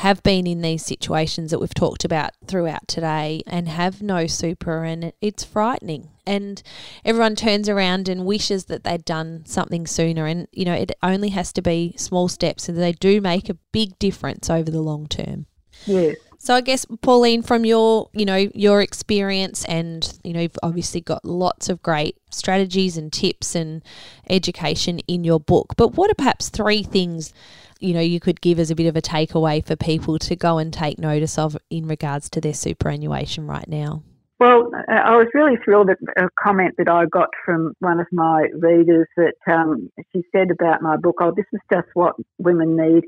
have 0.00 0.22
been 0.22 0.46
in 0.46 0.60
these 0.60 0.84
situations 0.84 1.50
that 1.50 1.58
we've 1.58 1.72
talked 1.72 2.04
about 2.04 2.32
throughout 2.46 2.86
today 2.86 3.40
and 3.46 3.66
have 3.66 4.02
no 4.02 4.26
super, 4.26 4.84
and 4.84 5.10
it's 5.22 5.42
frightening. 5.42 6.10
And 6.26 6.62
everyone 7.02 7.34
turns 7.34 7.66
around 7.66 8.06
and 8.06 8.26
wishes 8.26 8.66
that 8.66 8.84
they'd 8.84 9.06
done 9.06 9.44
something 9.46 9.86
sooner. 9.86 10.26
And, 10.26 10.48
you 10.52 10.66
know, 10.66 10.74
it 10.74 10.92
only 11.02 11.30
has 11.30 11.50
to 11.54 11.62
be 11.62 11.94
small 11.96 12.28
steps, 12.28 12.68
and 12.68 12.76
they 12.76 12.92
do 12.92 13.22
make 13.22 13.48
a 13.48 13.56
big 13.72 13.98
difference 13.98 14.50
over 14.50 14.70
the 14.70 14.82
long 14.82 15.06
term. 15.06 15.46
Yes. 15.86 16.16
So 16.46 16.54
I 16.54 16.60
guess 16.60 16.86
Pauline, 17.02 17.42
from 17.42 17.64
your 17.64 18.08
you 18.12 18.24
know 18.24 18.36
your 18.54 18.80
experience, 18.80 19.64
and 19.64 20.16
you 20.22 20.32
know 20.32 20.42
you've 20.42 20.56
obviously 20.62 21.00
got 21.00 21.24
lots 21.24 21.68
of 21.68 21.82
great 21.82 22.18
strategies 22.30 22.96
and 22.96 23.12
tips 23.12 23.56
and 23.56 23.82
education 24.30 25.00
in 25.08 25.24
your 25.24 25.40
book. 25.40 25.74
But 25.76 25.96
what 25.96 26.08
are 26.08 26.14
perhaps 26.14 26.48
three 26.48 26.84
things 26.84 27.32
you 27.80 27.92
know 27.92 28.00
you 28.00 28.20
could 28.20 28.40
give 28.40 28.60
as 28.60 28.70
a 28.70 28.76
bit 28.76 28.86
of 28.86 28.96
a 28.96 29.02
takeaway 29.02 29.66
for 29.66 29.74
people 29.74 30.20
to 30.20 30.36
go 30.36 30.58
and 30.58 30.72
take 30.72 31.00
notice 31.00 31.36
of 31.36 31.56
in 31.68 31.88
regards 31.88 32.30
to 32.30 32.40
their 32.40 32.54
superannuation 32.54 33.48
right 33.48 33.66
now? 33.66 34.04
Well, 34.38 34.70
I 34.88 35.16
was 35.16 35.26
really 35.34 35.56
thrilled 35.64 35.90
at 35.90 35.98
a 36.16 36.28
comment 36.40 36.74
that 36.78 36.88
I 36.88 37.06
got 37.06 37.30
from 37.44 37.72
one 37.80 37.98
of 37.98 38.06
my 38.12 38.46
readers 38.54 39.08
that 39.16 39.34
um, 39.52 39.90
she 40.12 40.22
said 40.30 40.52
about 40.52 40.80
my 40.80 40.96
book, 40.96 41.16
oh, 41.20 41.32
this 41.36 41.46
is 41.52 41.60
just 41.72 41.88
what 41.94 42.14
women 42.38 42.76
need 42.76 43.02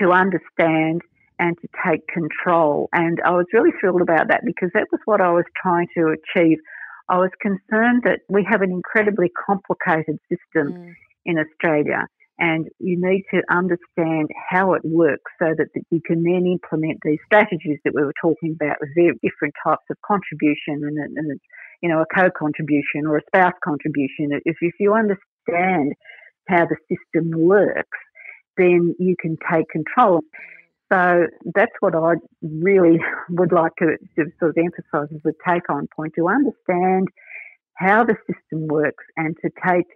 to 0.00 0.12
understand 0.12 1.02
and 1.38 1.56
to 1.58 1.68
take 1.86 2.06
control. 2.08 2.88
And 2.92 3.18
I 3.24 3.30
was 3.30 3.46
really 3.52 3.70
thrilled 3.80 4.02
about 4.02 4.28
that 4.28 4.42
because 4.44 4.70
that 4.74 4.86
was 4.90 5.00
what 5.04 5.20
I 5.20 5.30
was 5.30 5.44
trying 5.60 5.88
to 5.96 6.14
achieve. 6.14 6.58
I 7.08 7.18
was 7.18 7.30
concerned 7.40 8.02
that 8.04 8.20
we 8.28 8.46
have 8.50 8.62
an 8.62 8.70
incredibly 8.70 9.30
complicated 9.46 10.18
system 10.28 10.72
Mm. 10.72 10.94
in 11.24 11.38
Australia 11.38 12.06
and 12.38 12.68
you 12.78 12.96
need 13.00 13.24
to 13.32 13.42
understand 13.50 14.28
how 14.48 14.72
it 14.74 14.82
works 14.84 15.30
so 15.40 15.54
that, 15.58 15.66
that 15.74 15.82
you 15.90 16.00
can 16.04 16.22
then 16.22 16.46
implement 16.46 16.98
these 17.02 17.18
strategies 17.26 17.78
that 17.84 17.94
we 17.94 18.02
were 18.02 18.14
talking 18.20 18.56
about 18.60 18.76
with 18.80 18.90
very 18.94 19.18
different 19.22 19.54
types 19.64 19.82
of 19.90 19.96
contribution 20.06 20.86
and, 20.86 20.98
and 21.18 21.40
you 21.82 21.88
know 21.88 22.00
a 22.00 22.14
co-contribution 22.14 23.06
or 23.06 23.18
a 23.18 23.22
spouse 23.26 23.58
contribution. 23.64 24.30
If, 24.44 24.56
if 24.60 24.74
you 24.78 24.94
understand 24.94 25.94
how 26.48 26.66
the 26.66 26.76
system 26.88 27.32
works, 27.36 27.98
then 28.56 28.94
you 28.98 29.16
can 29.20 29.36
take 29.52 29.68
control. 29.68 30.20
So 30.92 31.26
that's 31.54 31.72
what 31.80 31.94
I 31.94 32.14
really 32.42 32.98
would 33.30 33.52
like 33.52 33.72
to, 33.78 33.96
to 34.16 34.30
sort 34.38 34.50
of 34.50 34.58
emphasise 34.58 35.14
as 35.14 35.32
a 35.32 35.50
take-on 35.50 35.88
point 35.94 36.14
to 36.16 36.28
understand 36.28 37.08
how 37.74 38.04
the 38.04 38.16
system 38.26 38.66
works 38.66 39.04
and 39.16 39.36
to 39.42 39.50
take 39.66 39.86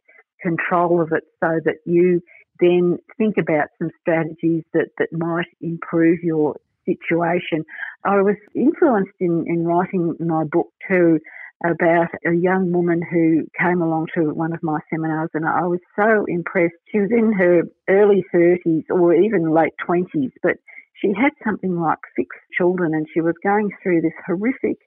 control 0.40 1.00
of 1.00 1.12
it 1.12 1.24
so 1.42 1.60
that 1.64 1.76
you 1.86 2.20
then 2.60 2.98
think 3.18 3.36
about 3.38 3.68
some 3.78 3.90
strategies 4.00 4.62
that, 4.72 4.88
that 4.98 5.08
might 5.12 5.46
improve 5.60 6.18
your 6.22 6.56
situation. 6.86 7.64
I 8.04 8.22
was 8.22 8.36
influenced 8.54 9.14
in, 9.20 9.44
in 9.46 9.64
writing 9.64 10.14
my 10.20 10.44
book 10.44 10.68
too 10.88 11.18
about 11.64 12.08
a 12.26 12.34
young 12.34 12.72
woman 12.72 13.00
who 13.08 13.46
came 13.58 13.80
along 13.80 14.08
to 14.16 14.34
one 14.34 14.52
of 14.52 14.62
my 14.62 14.80
seminars 14.90 15.30
and 15.32 15.46
I 15.46 15.62
was 15.62 15.78
so 15.96 16.24
impressed. 16.26 16.74
She 16.90 16.98
was 16.98 17.10
in 17.12 17.32
her 17.32 17.62
early 17.88 18.24
30s 18.34 18.84
or 18.90 19.14
even 19.14 19.52
late 19.52 19.72
20s, 19.88 20.32
but 20.42 20.56
she 21.02 21.12
had 21.14 21.32
something 21.44 21.78
like 21.78 21.98
six 22.16 22.28
children 22.56 22.94
and 22.94 23.06
she 23.12 23.20
was 23.20 23.34
going 23.42 23.70
through 23.82 24.00
this 24.00 24.12
horrific 24.26 24.78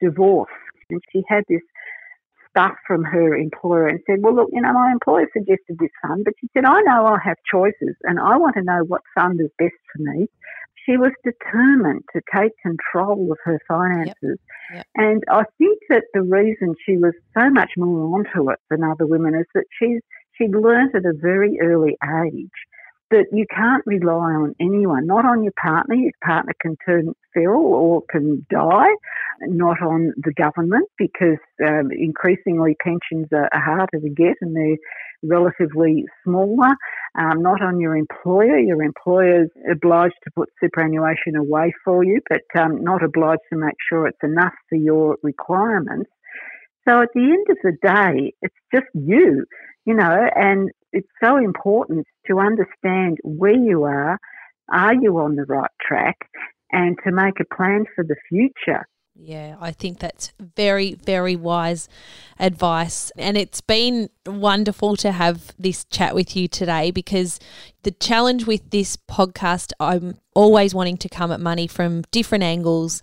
divorce 0.00 0.50
and 0.90 1.02
she 1.12 1.22
had 1.28 1.44
this 1.48 1.60
stuff 2.50 2.76
from 2.86 3.04
her 3.04 3.36
employer 3.36 3.88
and 3.88 4.00
said, 4.06 4.18
Well, 4.20 4.34
look, 4.34 4.48
you 4.52 4.60
know, 4.60 4.72
my 4.72 4.90
employer 4.92 5.26
suggested 5.32 5.76
this 5.78 5.90
fund, 6.02 6.24
but 6.24 6.34
she 6.40 6.48
said, 6.54 6.64
I 6.64 6.80
know 6.82 7.06
I'll 7.06 7.20
have 7.22 7.36
choices 7.50 7.96
and 8.04 8.18
I 8.18 8.36
want 8.36 8.54
to 8.54 8.62
know 8.62 8.84
what 8.86 9.02
fund 9.14 9.40
is 9.40 9.50
best 9.58 9.74
for 9.92 10.02
me. 10.02 10.28
She 10.86 10.96
was 10.96 11.12
determined 11.22 12.04
to 12.14 12.22
take 12.34 12.52
control 12.62 13.30
of 13.30 13.38
her 13.44 13.60
finances. 13.68 14.38
Yep. 14.72 14.86
And 14.94 15.22
I 15.30 15.42
think 15.58 15.80
that 15.90 16.04
the 16.14 16.22
reason 16.22 16.74
she 16.86 16.96
was 16.96 17.12
so 17.36 17.50
much 17.50 17.72
more 17.76 18.16
onto 18.16 18.50
it 18.50 18.58
than 18.70 18.82
other 18.82 19.06
women 19.06 19.34
is 19.34 19.46
that 19.54 19.64
she's, 19.78 20.00
she'd 20.36 20.54
learnt 20.54 20.94
at 20.94 21.04
a 21.04 21.12
very 21.14 21.58
early 21.60 21.98
age 22.24 22.50
that 23.10 23.26
you 23.32 23.46
can't 23.54 23.82
rely 23.86 24.32
on 24.32 24.54
anyone, 24.60 25.06
not 25.06 25.24
on 25.24 25.42
your 25.42 25.52
partner. 25.60 25.94
Your 25.94 26.12
partner 26.22 26.52
can 26.60 26.76
turn 26.84 27.14
feral 27.32 27.64
or 27.64 28.02
can 28.10 28.46
die, 28.50 28.90
not 29.42 29.80
on 29.82 30.12
the 30.18 30.32
government 30.32 30.88
because 30.98 31.38
um, 31.64 31.90
increasingly 31.90 32.76
pensions 32.82 33.28
are, 33.32 33.48
harder 33.52 34.00
to 34.00 34.08
get 34.10 34.34
and 34.40 34.54
they're 34.54 34.76
relatively 35.22 36.04
smaller. 36.24 36.74
Um, 37.18 37.42
not 37.42 37.62
on 37.62 37.80
your 37.80 37.96
employer. 37.96 38.58
Your 38.58 38.82
employer's 38.82 39.48
obliged 39.70 40.14
to 40.24 40.30
put 40.34 40.50
superannuation 40.62 41.34
away 41.36 41.72
for 41.84 42.04
you, 42.04 42.20
but 42.28 42.42
um, 42.60 42.84
not 42.84 43.02
obliged 43.02 43.42
to 43.52 43.58
make 43.58 43.76
sure 43.88 44.06
it's 44.06 44.18
enough 44.22 44.54
for 44.68 44.76
your 44.76 45.16
requirements. 45.22 46.10
So 46.86 47.02
at 47.02 47.08
the 47.14 47.20
end 47.20 47.46
of 47.50 47.58
the 47.62 47.72
day, 47.82 48.32
it's 48.40 48.54
just 48.74 48.86
you, 48.94 49.44
you 49.84 49.94
know, 49.94 50.28
and 50.34 50.70
it's 50.92 51.08
so 51.22 51.36
important 51.36 52.06
to 52.26 52.38
understand 52.38 53.18
where 53.22 53.56
you 53.56 53.84
are, 53.84 54.18
are 54.72 54.94
you 54.94 55.18
on 55.18 55.36
the 55.36 55.44
right 55.44 55.70
track, 55.80 56.16
and 56.70 56.98
to 57.04 57.12
make 57.12 57.40
a 57.40 57.54
plan 57.54 57.84
for 57.94 58.04
the 58.04 58.16
future. 58.28 58.86
Yeah, 59.20 59.56
I 59.60 59.72
think 59.72 59.98
that's 59.98 60.32
very, 60.38 60.94
very 60.94 61.34
wise 61.34 61.88
advice. 62.38 63.10
And 63.18 63.36
it's 63.36 63.60
been 63.60 64.10
wonderful 64.24 64.94
to 64.98 65.10
have 65.10 65.52
this 65.58 65.84
chat 65.86 66.14
with 66.14 66.36
you 66.36 66.46
today 66.46 66.92
because 66.92 67.40
the 67.88 67.92
challenge 67.92 68.44
with 68.44 68.68
this 68.68 68.98
podcast, 68.98 69.72
I'm 69.80 70.18
always 70.34 70.74
wanting 70.74 70.98
to 70.98 71.08
come 71.08 71.32
at 71.32 71.40
money 71.40 71.66
from 71.66 72.02
different 72.10 72.44
angles 72.44 73.00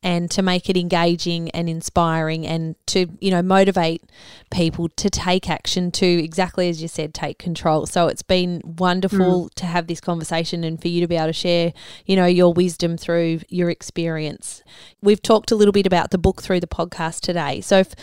and 0.00 0.30
to 0.30 0.42
make 0.42 0.70
it 0.70 0.76
engaging 0.76 1.50
and 1.50 1.68
inspiring 1.68 2.46
and 2.46 2.76
to 2.86 3.08
you 3.20 3.32
know 3.32 3.42
motivate 3.42 4.04
people 4.50 4.88
to 4.90 5.10
take 5.10 5.50
action 5.50 5.90
to 5.90 6.06
exactly 6.06 6.68
as 6.68 6.80
you 6.80 6.86
said 6.86 7.12
take 7.12 7.36
control. 7.36 7.84
So 7.84 8.06
it's 8.06 8.22
been 8.22 8.62
wonderful 8.64 9.46
mm. 9.46 9.54
to 9.54 9.66
have 9.66 9.88
this 9.88 10.00
conversation 10.00 10.62
and 10.62 10.80
for 10.80 10.86
you 10.86 11.00
to 11.00 11.08
be 11.08 11.16
able 11.16 11.26
to 11.26 11.32
share 11.32 11.72
you 12.06 12.14
know 12.14 12.26
your 12.26 12.52
wisdom 12.54 12.96
through 12.96 13.40
your 13.48 13.70
experience. 13.70 14.62
We've 15.02 15.20
talked 15.20 15.50
a 15.50 15.56
little 15.56 15.72
bit 15.72 15.84
about 15.84 16.12
the 16.12 16.18
book 16.18 16.42
through 16.42 16.60
the 16.60 16.68
podcast 16.68 17.20
today. 17.20 17.60
So 17.60 17.78
if 17.78 17.94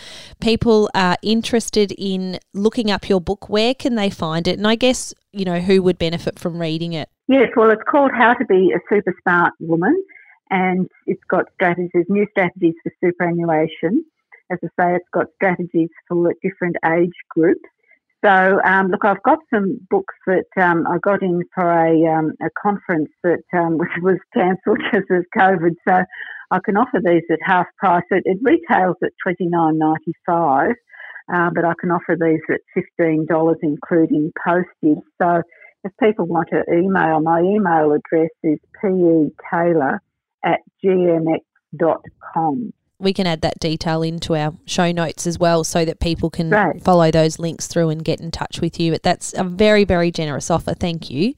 people 0.41 0.89
are 0.93 1.15
interested 1.23 1.93
in 1.97 2.39
looking 2.53 2.91
up 2.91 3.07
your 3.07 3.21
book 3.21 3.47
where 3.47 3.73
can 3.73 3.95
they 3.95 4.09
find 4.09 4.49
it? 4.49 4.57
And 4.57 4.67
i 4.67 4.75
guess 4.75 5.13
you 5.35 5.45
know 5.45 5.59
who 5.59 5.81
would 5.81 5.97
benefit 5.97 6.39
from 6.39 6.59
reading 6.59 6.93
it 6.93 7.09
Yes, 7.27 7.49
well, 7.55 7.71
it's 7.71 7.81
called 7.89 8.11
How 8.15 8.33
to 8.35 8.45
Be 8.45 8.71
a 8.75 8.79
Super 8.87 9.15
Smart 9.23 9.53
Woman, 9.59 10.03
and 10.51 10.87
it's 11.07 11.23
got 11.27 11.45
strategies, 11.55 12.05
new 12.07 12.27
strategies 12.29 12.75
for 12.83 12.91
superannuation. 13.03 14.05
As 14.51 14.59
I 14.63 14.67
say, 14.79 14.95
it's 14.95 15.09
got 15.11 15.27
strategies 15.35 15.89
for 16.07 16.33
different 16.43 16.75
age 16.85 17.15
groups. 17.29 17.67
So, 18.23 18.59
um, 18.63 18.89
look, 18.89 19.05
I've 19.05 19.23
got 19.23 19.39
some 19.51 19.79
books 19.89 20.13
that 20.27 20.45
um, 20.61 20.85
I 20.87 20.99
got 20.99 21.23
in 21.23 21.41
for 21.53 21.67
a, 21.67 22.15
um, 22.15 22.33
a 22.41 22.49
conference 22.61 23.09
that 23.23 23.43
um, 23.53 23.77
was 24.03 24.19
cancelled 24.35 24.79
because 24.91 25.05
of 25.09 25.25
COVID. 25.35 25.73
So, 25.87 26.03
I 26.51 26.59
can 26.63 26.77
offer 26.77 26.99
these 27.03 27.23
at 27.31 27.39
half 27.43 27.65
price. 27.79 28.03
It, 28.11 28.21
it 28.25 28.37
retails 28.43 28.97
at 29.03 29.13
twenty 29.23 29.47
nine 29.47 29.79
ninety 29.79 30.13
five, 30.27 30.75
uh, 31.33 31.49
but 31.53 31.65
I 31.65 31.73
can 31.79 31.91
offer 31.91 32.15
these 32.19 32.41
at 32.49 32.61
fifteen 32.73 33.25
dollars, 33.25 33.57
including 33.61 34.31
postage. 34.45 35.03
So, 35.21 35.41
if 35.83 35.91
people 36.01 36.25
want 36.25 36.49
to 36.49 36.63
email, 36.71 37.19
my 37.21 37.41
email 37.41 37.91
address 37.93 38.29
is 38.43 38.59
petaylor 38.81 40.01
at 40.43 40.59
gmx.com. 40.83 42.73
We 42.97 43.11
can 43.11 43.27
add 43.27 43.41
that 43.41 43.59
detail 43.59 44.01
into 44.03 44.35
our 44.35 44.53
show 44.65 44.91
notes 44.91 45.27
as 45.27 45.37
well 45.37 45.65
so 45.65 45.83
that 45.83 45.99
people 45.99 46.29
can 46.29 46.49
right. 46.49 46.81
follow 46.81 47.11
those 47.11 47.39
links 47.39 47.67
through 47.67 47.89
and 47.89 48.05
get 48.05 48.21
in 48.21 48.31
touch 48.31 48.61
with 48.61 48.79
you. 48.79 48.93
But 48.93 49.03
that's 49.03 49.33
a 49.33 49.43
very, 49.43 49.83
very 49.83 50.11
generous 50.11 50.49
offer. 50.49 50.73
Thank 50.73 51.09
you 51.09 51.33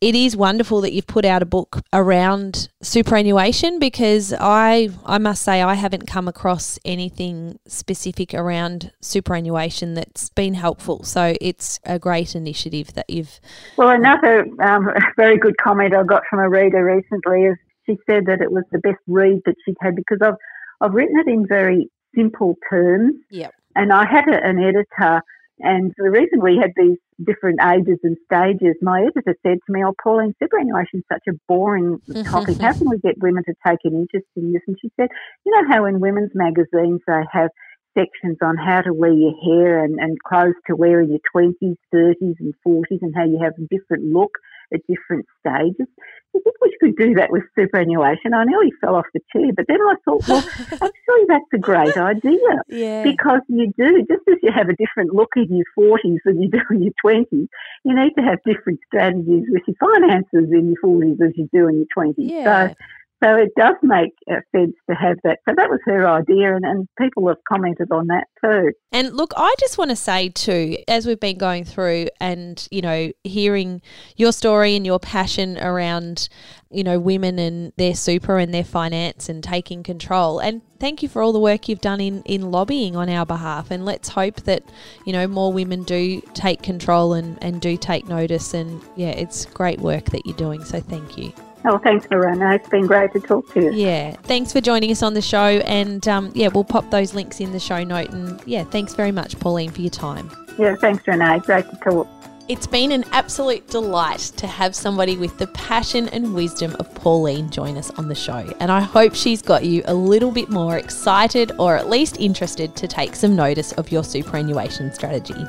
it 0.00 0.14
is 0.14 0.34
wonderful 0.34 0.80
that 0.80 0.92
you've 0.92 1.06
put 1.06 1.26
out 1.26 1.42
a 1.42 1.46
book 1.46 1.82
around 1.92 2.68
superannuation 2.82 3.78
because 3.78 4.32
I 4.32 4.88
I 5.04 5.18
must 5.18 5.42
say 5.42 5.60
I 5.60 5.74
haven't 5.74 6.06
come 6.06 6.26
across 6.26 6.78
anything 6.84 7.58
specific 7.66 8.32
around 8.32 8.92
superannuation 9.02 9.94
that's 9.94 10.30
been 10.30 10.54
helpful. 10.54 11.04
So 11.04 11.34
it's 11.40 11.80
a 11.84 11.98
great 11.98 12.34
initiative 12.34 12.94
that 12.94 13.10
you've. 13.10 13.40
Well, 13.76 13.90
another 13.90 14.46
um, 14.62 14.88
very 15.16 15.36
good 15.36 15.56
comment 15.58 15.94
I 15.94 16.02
got 16.04 16.22
from 16.30 16.38
a 16.38 16.48
reader 16.48 16.82
recently 16.82 17.44
is 17.44 17.56
she 17.84 17.98
said 18.08 18.26
that 18.26 18.40
it 18.40 18.50
was 18.50 18.64
the 18.72 18.78
best 18.78 19.00
read 19.06 19.42
that 19.44 19.56
she'd 19.64 19.76
had 19.82 19.96
because 19.96 20.18
I've 20.22 20.36
I've 20.80 20.94
written 20.94 21.16
it 21.18 21.30
in 21.30 21.46
very 21.46 21.90
simple 22.14 22.56
terms. 22.70 23.16
Yep. 23.30 23.52
And 23.76 23.92
I 23.92 24.06
had 24.06 24.28
a, 24.28 24.44
an 24.44 24.58
editor 24.58 25.22
and 25.60 25.92
the 25.96 26.10
reason 26.10 26.40
we 26.40 26.56
had 26.56 26.72
these 26.76 26.96
different 27.24 27.60
ages 27.62 27.98
and 28.02 28.16
stages, 28.24 28.76
my 28.82 29.02
editor 29.02 29.36
said 29.42 29.58
to 29.66 29.72
me, 29.72 29.84
Oh, 29.84 29.94
Pauline, 30.02 30.34
superannuation 30.42 31.00
is 31.00 31.04
such 31.12 31.24
a 31.28 31.36
boring 31.48 31.98
topic. 32.24 32.56
How 32.60 32.72
can 32.72 32.88
we 32.88 32.98
get 32.98 33.18
women 33.18 33.44
to 33.44 33.54
take 33.66 33.80
an 33.84 33.94
interest 33.94 34.26
in 34.36 34.52
this? 34.52 34.62
And 34.66 34.76
she 34.80 34.90
said, 34.98 35.08
You 35.44 35.52
know 35.52 35.68
how 35.68 35.84
in 35.86 36.00
women's 36.00 36.32
magazines 36.34 37.00
they 37.06 37.22
have 37.32 37.50
sections 37.96 38.38
on 38.42 38.56
how 38.56 38.80
to 38.82 38.92
wear 38.92 39.12
your 39.12 39.34
hair 39.44 39.84
and, 39.84 39.98
and 39.98 40.16
clothes 40.22 40.54
to 40.66 40.76
wear 40.76 41.00
in 41.00 41.10
your 41.10 41.20
20s, 41.34 41.76
30s, 41.94 42.36
and 42.38 42.54
40s, 42.66 43.02
and 43.02 43.14
how 43.16 43.24
you 43.24 43.40
have 43.42 43.54
a 43.58 43.66
different 43.74 44.04
look 44.12 44.30
at 44.72 44.80
different 44.88 45.26
stages. 45.40 45.86
I 46.34 46.38
think 46.38 46.56
we 46.62 46.76
could 46.78 46.96
do 46.96 47.14
that 47.14 47.32
with 47.32 47.42
superannuation. 47.58 48.34
I 48.34 48.44
nearly 48.44 48.70
fell 48.80 48.94
off 48.94 49.06
the 49.12 49.20
chair, 49.32 49.50
but 49.54 49.66
then 49.66 49.80
I 49.80 49.94
thought, 50.04 50.28
well, 50.28 50.38
actually, 50.72 51.24
that's 51.26 51.50
a 51.54 51.58
great 51.58 51.96
idea. 51.96 52.62
Yeah. 52.68 53.02
Because 53.02 53.40
you 53.48 53.72
do, 53.76 54.06
just 54.08 54.22
as 54.28 54.36
you 54.42 54.52
have 54.54 54.68
a 54.68 54.76
different 54.76 55.12
look 55.12 55.30
in 55.34 55.48
your 55.50 55.66
40s 55.76 56.18
than 56.24 56.40
you 56.40 56.48
do 56.48 56.60
in 56.70 56.82
your 56.84 56.92
20s, 57.04 57.26
you 57.32 57.48
need 57.84 58.12
to 58.16 58.22
have 58.22 58.38
different 58.46 58.78
strategies 58.86 59.44
with 59.48 59.62
your 59.66 59.76
finances 59.80 60.52
in 60.52 60.72
your 60.72 61.00
40s 61.00 61.20
as 61.20 61.32
you 61.34 61.48
do 61.52 61.68
in 61.68 61.84
your 61.84 61.90
20s. 61.96 62.14
Yeah. 62.18 62.68
So 62.68 62.74
so 63.22 63.34
it 63.36 63.50
does 63.56 63.76
make 63.82 64.12
sense 64.54 64.74
to 64.88 64.96
have 64.96 65.16
that. 65.24 65.38
So 65.48 65.54
that 65.56 65.68
was 65.70 65.80
her 65.84 66.08
idea, 66.08 66.54
and, 66.54 66.64
and 66.64 66.88
people 66.98 67.28
have 67.28 67.38
commented 67.48 67.90
on 67.92 68.06
that 68.08 68.24
too. 68.42 68.72
And 68.92 69.14
look, 69.14 69.32
I 69.36 69.54
just 69.60 69.78
want 69.78 69.90
to 69.90 69.96
say 69.96 70.28
too, 70.28 70.76
as 70.88 71.06
we've 71.06 71.20
been 71.20 71.38
going 71.38 71.64
through 71.64 72.08
and, 72.20 72.66
you 72.70 72.82
know, 72.82 73.12
hearing 73.24 73.82
your 74.16 74.32
story 74.32 74.74
and 74.76 74.84
your 74.84 74.98
passion 74.98 75.58
around, 75.58 76.28
you 76.70 76.82
know, 76.82 76.98
women 76.98 77.38
and 77.38 77.72
their 77.76 77.94
super 77.94 78.38
and 78.38 78.52
their 78.52 78.64
finance 78.64 79.28
and 79.28 79.44
taking 79.44 79.82
control. 79.82 80.38
And 80.38 80.62
thank 80.78 81.02
you 81.02 81.08
for 81.08 81.22
all 81.22 81.32
the 81.32 81.40
work 81.40 81.68
you've 81.68 81.80
done 81.80 82.00
in, 82.00 82.22
in 82.22 82.50
lobbying 82.50 82.96
on 82.96 83.08
our 83.08 83.26
behalf. 83.26 83.70
And 83.70 83.84
let's 83.84 84.08
hope 84.08 84.42
that, 84.42 84.64
you 85.04 85.12
know, 85.12 85.26
more 85.26 85.52
women 85.52 85.84
do 85.84 86.20
take 86.34 86.62
control 86.62 87.12
and, 87.12 87.38
and 87.42 87.60
do 87.60 87.76
take 87.76 88.08
notice. 88.08 88.54
And 88.54 88.82
yeah, 88.96 89.10
it's 89.10 89.46
great 89.46 89.78
work 89.80 90.06
that 90.06 90.26
you're 90.26 90.36
doing. 90.36 90.64
So 90.64 90.80
thank 90.80 91.16
you. 91.16 91.32
Oh, 91.64 91.78
thanks, 91.78 92.06
Miranda. 92.10 92.52
It's 92.52 92.68
been 92.68 92.86
great 92.86 93.12
to 93.12 93.20
talk 93.20 93.52
to 93.52 93.64
you. 93.64 93.72
Yeah, 93.72 94.12
thanks 94.22 94.52
for 94.52 94.60
joining 94.60 94.90
us 94.90 95.02
on 95.02 95.14
the 95.14 95.22
show. 95.22 95.38
And 95.38 96.06
um, 96.08 96.32
yeah, 96.34 96.48
we'll 96.48 96.64
pop 96.64 96.90
those 96.90 97.14
links 97.14 97.40
in 97.40 97.52
the 97.52 97.60
show 97.60 97.84
note. 97.84 98.10
And 98.10 98.42
yeah, 98.46 98.64
thanks 98.64 98.94
very 98.94 99.12
much, 99.12 99.38
Pauline, 99.38 99.70
for 99.70 99.82
your 99.82 99.90
time. 99.90 100.30
Yeah, 100.58 100.76
thanks, 100.76 101.06
Renee. 101.06 101.40
Great 101.40 101.68
to 101.70 101.76
talk. 101.76 102.08
It's 102.48 102.66
been 102.66 102.90
an 102.90 103.04
absolute 103.12 103.68
delight 103.68 104.32
to 104.38 104.48
have 104.48 104.74
somebody 104.74 105.16
with 105.16 105.38
the 105.38 105.46
passion 105.48 106.08
and 106.08 106.34
wisdom 106.34 106.74
of 106.80 106.92
Pauline 106.96 107.48
join 107.48 107.76
us 107.76 107.90
on 107.90 108.08
the 108.08 108.14
show. 108.16 108.52
And 108.58 108.72
I 108.72 108.80
hope 108.80 109.14
she's 109.14 109.40
got 109.40 109.64
you 109.64 109.84
a 109.84 109.94
little 109.94 110.32
bit 110.32 110.48
more 110.48 110.76
excited 110.76 111.52
or 111.60 111.76
at 111.76 111.88
least 111.88 112.18
interested 112.18 112.74
to 112.74 112.88
take 112.88 113.14
some 113.14 113.36
notice 113.36 113.70
of 113.74 113.92
your 113.92 114.02
superannuation 114.02 114.92
strategy. 114.92 115.46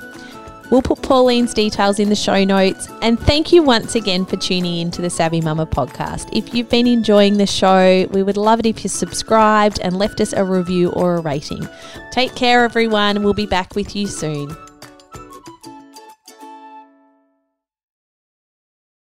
We'll 0.71 0.81
put 0.81 1.01
Pauline's 1.01 1.53
details 1.53 1.99
in 1.99 2.09
the 2.09 2.15
show 2.15 2.43
notes. 2.43 2.87
And 3.01 3.19
thank 3.19 3.51
you 3.51 3.61
once 3.61 3.93
again 3.95 4.25
for 4.25 4.37
tuning 4.37 4.77
in 4.77 4.89
to 4.91 5.01
the 5.01 5.09
Savvy 5.09 5.41
Mama 5.41 5.65
podcast. 5.65 6.29
If 6.31 6.53
you've 6.55 6.69
been 6.69 6.87
enjoying 6.87 7.37
the 7.37 7.45
show, 7.45 8.07
we 8.11 8.23
would 8.23 8.37
love 8.37 8.59
it 8.59 8.65
if 8.65 8.83
you 8.83 8.89
subscribed 8.89 9.79
and 9.81 9.99
left 9.99 10.21
us 10.21 10.33
a 10.33 10.43
review 10.43 10.89
or 10.91 11.15
a 11.15 11.21
rating. 11.21 11.67
Take 12.11 12.35
care, 12.35 12.63
everyone. 12.63 13.21
We'll 13.21 13.33
be 13.33 13.45
back 13.45 13.75
with 13.75 13.95
you 13.95 14.07
soon. 14.07 14.55